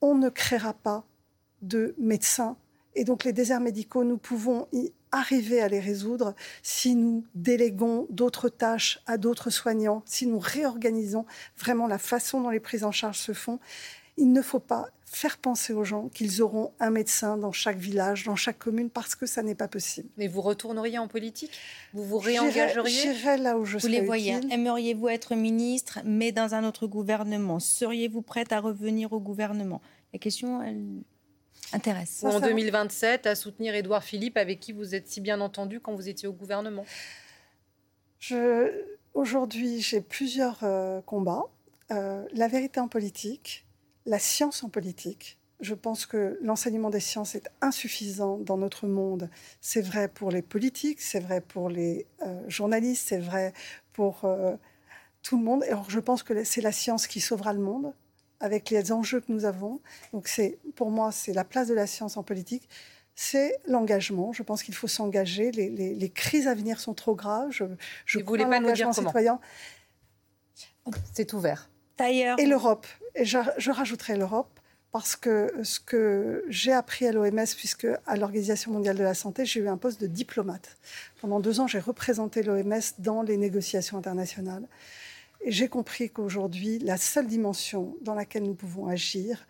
[0.00, 1.06] On ne créera pas
[1.62, 2.56] de médecins.
[2.94, 8.06] Et donc, les déserts médicaux, nous pouvons y arriver à les résoudre si nous déléguons
[8.10, 11.26] d'autres tâches à d'autres soignants, si nous réorganisons
[11.58, 13.58] vraiment la façon dont les prises en charge se font.
[14.18, 18.24] Il ne faut pas faire penser aux gens qu'ils auront un médecin dans chaque village,
[18.24, 20.08] dans chaque commune, parce que ça n'est pas possible.
[20.16, 21.52] Mais vous retourneriez en politique?
[21.92, 23.02] Vous vous réengageriez?
[23.02, 24.40] J'irai là où je Vous les voyez.
[24.50, 27.60] Aimeriez-vous être ministre, mais dans un autre gouvernement?
[27.60, 29.80] Seriez-vous prête à revenir au gouvernement?
[30.12, 30.82] La question, elle
[31.72, 32.24] intéresse.
[32.24, 36.08] en 2027, à soutenir Édouard Philippe, avec qui vous êtes si bien entendu quand vous
[36.08, 36.84] étiez au gouvernement
[39.14, 41.44] Aujourd'hui, j'ai plusieurs euh, combats.
[41.90, 43.66] Euh, la vérité en politique,
[44.04, 45.38] la science en politique.
[45.60, 49.30] Je pense que l'enseignement des sciences est insuffisant dans notre monde.
[49.62, 53.54] C'est vrai pour les politiques, c'est vrai pour les euh, journalistes, c'est vrai
[53.94, 54.28] pour
[55.22, 55.64] tout le monde.
[55.64, 57.94] Alors je pense que c'est la science qui sauvera le monde
[58.40, 59.80] avec les enjeux que nous avons.
[60.12, 62.68] Donc c'est, pour moi, c'est la place de la science en politique.
[63.14, 64.32] C'est l'engagement.
[64.32, 65.50] Je pense qu'il faut s'engager.
[65.50, 67.50] Les, crises à venir sont trop graves.
[67.50, 67.64] Je,
[68.04, 69.40] je voulais pas nous dire citoyen.
[71.14, 71.70] C'est ouvert.
[72.38, 72.86] Et l'Europe.
[73.14, 74.60] Et je, je rajouterai l'Europe
[74.92, 79.44] parce que ce que j'ai appris à l'OMS, puisque à l'Organisation mondiale de la santé,
[79.44, 80.76] j'ai eu un poste de diplomate.
[81.20, 84.66] Pendant deux ans, j'ai représenté l'OMS dans les négociations internationales.
[85.42, 89.46] Et j'ai compris qu'aujourd'hui, la seule dimension dans laquelle nous pouvons agir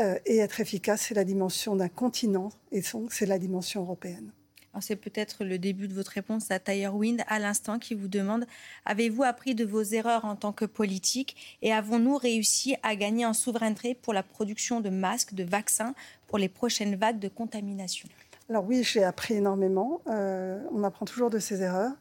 [0.00, 4.32] euh, et être efficace, c'est la dimension d'un continent, et donc c'est la dimension européenne.
[4.80, 8.46] C'est peut-être le début de votre réponse à Tyre Wind à l'instant qui vous demande
[8.84, 13.32] Avez-vous appris de vos erreurs en tant que politique et avons-nous réussi à gagner en
[13.32, 15.94] souveraineté pour la production de masques, de vaccins
[16.28, 18.08] pour les prochaines vagues de contamination?
[18.48, 20.02] Alors oui, j'ai appris énormément.
[20.06, 21.92] Euh, on apprend toujours de ses erreurs.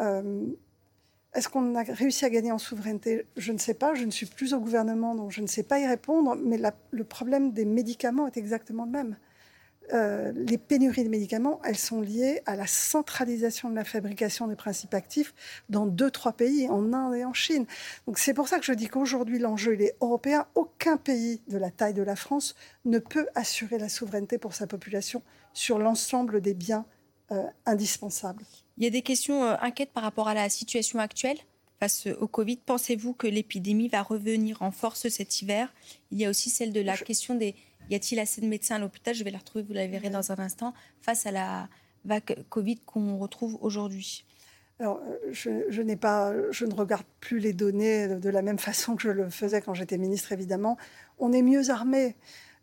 [0.00, 0.46] Euh,
[1.34, 3.26] est-ce qu'on a réussi à gagner en souveraineté?
[3.36, 3.94] Je ne sais pas.
[3.94, 6.36] Je ne suis plus au gouvernement, donc je ne sais pas y répondre.
[6.36, 6.58] Mais
[6.90, 9.16] le problème des médicaments est exactement le même.
[9.92, 14.56] Euh, les pénuries de médicaments, elles sont liées à la centralisation de la fabrication des
[14.56, 15.34] principes actifs
[15.68, 17.66] dans deux, trois pays, en Inde et en Chine.
[18.06, 20.46] Donc c'est pour ça que je dis qu'aujourd'hui l'enjeu il est européen.
[20.54, 22.54] Aucun pays de la taille de la France
[22.86, 25.22] ne peut assurer la souveraineté pour sa population
[25.52, 26.86] sur l'ensemble des biens
[27.30, 28.44] euh, indispensables.
[28.76, 31.38] Il y a des questions euh, inquiètes par rapport à la situation actuelle
[31.80, 32.58] face au Covid.
[32.64, 35.72] Pensez-vous que l'épidémie va revenir en force cet hiver?
[36.10, 37.54] Il y a aussi celle de la question des
[37.90, 39.14] y a-t-il assez de médecins à l'hôpital?
[39.14, 40.72] Je vais la retrouver, vous la verrez dans un instant,
[41.02, 41.68] face à la
[42.04, 44.24] vague Covid qu'on retrouve aujourd'hui.
[44.80, 48.96] Alors, euh, je, n'ai pas, je ne regarde plus les données de la même façon
[48.96, 50.76] que je le faisais quand j'étais ministre, évidemment.
[51.18, 52.16] On est mieux armé.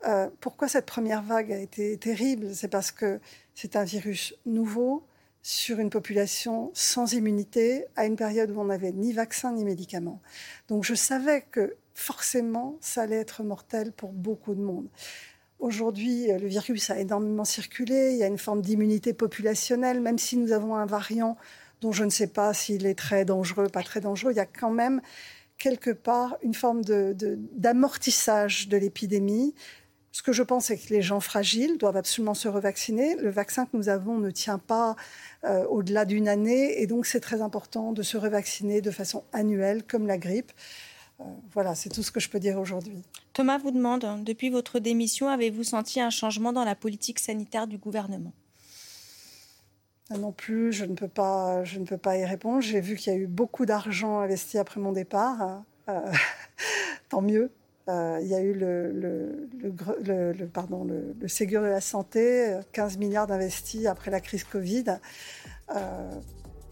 [0.08, 2.54] Euh, pourquoi cette première vague a été terrible?
[2.56, 3.20] C'est parce que
[3.54, 5.06] c'est un virus nouveau,
[5.44, 10.22] sur une population sans immunité à une période où on n'avait ni vaccin ni médicaments.
[10.68, 14.88] Donc je savais que forcément ça allait être mortel pour beaucoup de monde.
[15.60, 20.36] Aujourd'hui, le virus a énormément circulé, il y a une forme d'immunité populationnelle, même si
[20.38, 21.38] nous avons un variant
[21.82, 24.46] dont je ne sais pas s'il est très dangereux, pas très dangereux, il y a
[24.46, 25.02] quand même
[25.58, 29.54] quelque part une forme d'amortissage de, de l'épidémie.
[30.12, 33.16] Ce que je pense, c'est que les gens fragiles doivent absolument se revacciner.
[33.16, 34.96] Le vaccin que nous avons ne tient pas
[35.44, 39.84] euh, au-delà d'une année, et donc c'est très important de se revacciner de façon annuelle,
[39.84, 40.52] comme la grippe.
[41.20, 41.24] Euh,
[41.54, 43.02] voilà, c'est tout ce que je peux dire aujourd'hui.
[43.34, 47.78] Thomas vous demande, depuis votre démission, avez-vous senti un changement dans la politique sanitaire du
[47.78, 48.34] gouvernement?
[50.14, 52.62] Ah non plus, je ne peux pas, je ne peux pas y répondre.
[52.62, 55.64] J'ai vu qu'il y a eu beaucoup d'argent investi après mon départ.
[55.88, 56.12] Euh,
[57.10, 57.52] tant mieux.
[57.90, 63.28] Euh, il y a eu le, le, pardon, le, Ségur de la santé, 15 milliards
[63.28, 64.86] d'investis après la crise Covid.
[65.76, 66.12] Euh,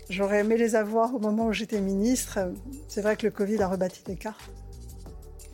[0.10, 2.40] j'aurais aimé les avoir au moment où j'étais ministre.
[2.88, 4.52] C'est vrai que le Covid a rebâti les cartes.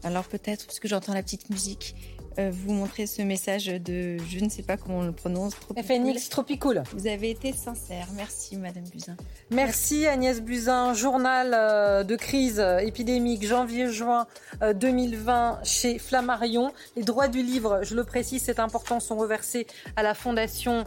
[0.03, 4.39] Alors peut-être, parce que j'entends la petite musique, euh, vous montrer ce message de, je
[4.43, 6.83] ne sais pas comment on le prononce, FNX Tropicool.
[6.93, 8.07] Vous avez été sincère.
[8.15, 9.15] Merci, Madame Buzyn.
[9.51, 10.93] Merci, Agnès Buzyn.
[10.93, 14.27] Journal euh, de crise épidémique janvier-juin
[14.61, 16.71] 2020 euh, chez Flammarion.
[16.95, 20.83] Les droits du livre, je le précise, c'est important, sont reversés à la Fondation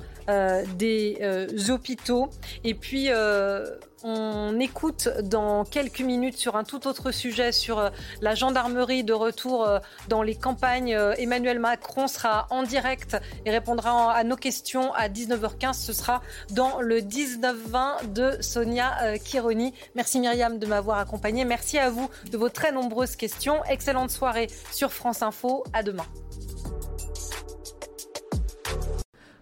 [0.77, 1.17] des
[1.71, 2.29] hôpitaux.
[2.65, 3.09] Et puis,
[4.05, 7.91] on écoute dans quelques minutes sur un tout autre sujet, sur euh,
[8.21, 9.79] la gendarmerie de retour euh,
[10.09, 10.95] dans les campagnes.
[10.95, 15.75] Euh, Emmanuel Macron sera en direct et répondra à nos questions à 19h15.
[15.75, 19.75] Ce sera dans le 19-20 de Sonia Kironi.
[19.95, 21.45] Merci Myriam de m'avoir accompagnée.
[21.45, 23.65] Merci à vous de vos très nombreuses questions.
[23.65, 25.65] Excellente soirée sur France Info.
[25.73, 26.05] À demain.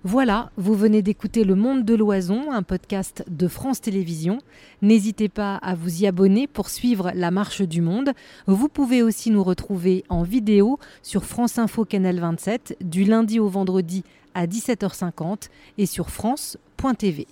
[0.09, 4.39] Voilà, vous venez d'écouter Le Monde de l'Oison, un podcast de France Télévisions.
[4.81, 8.13] N'hésitez pas à vous y abonner pour suivre la marche du monde.
[8.47, 13.49] Vous pouvez aussi nous retrouver en vidéo sur France Info Canal 27 du lundi au
[13.49, 14.05] vendredi
[14.35, 17.27] à 17h50 et sur France.tv.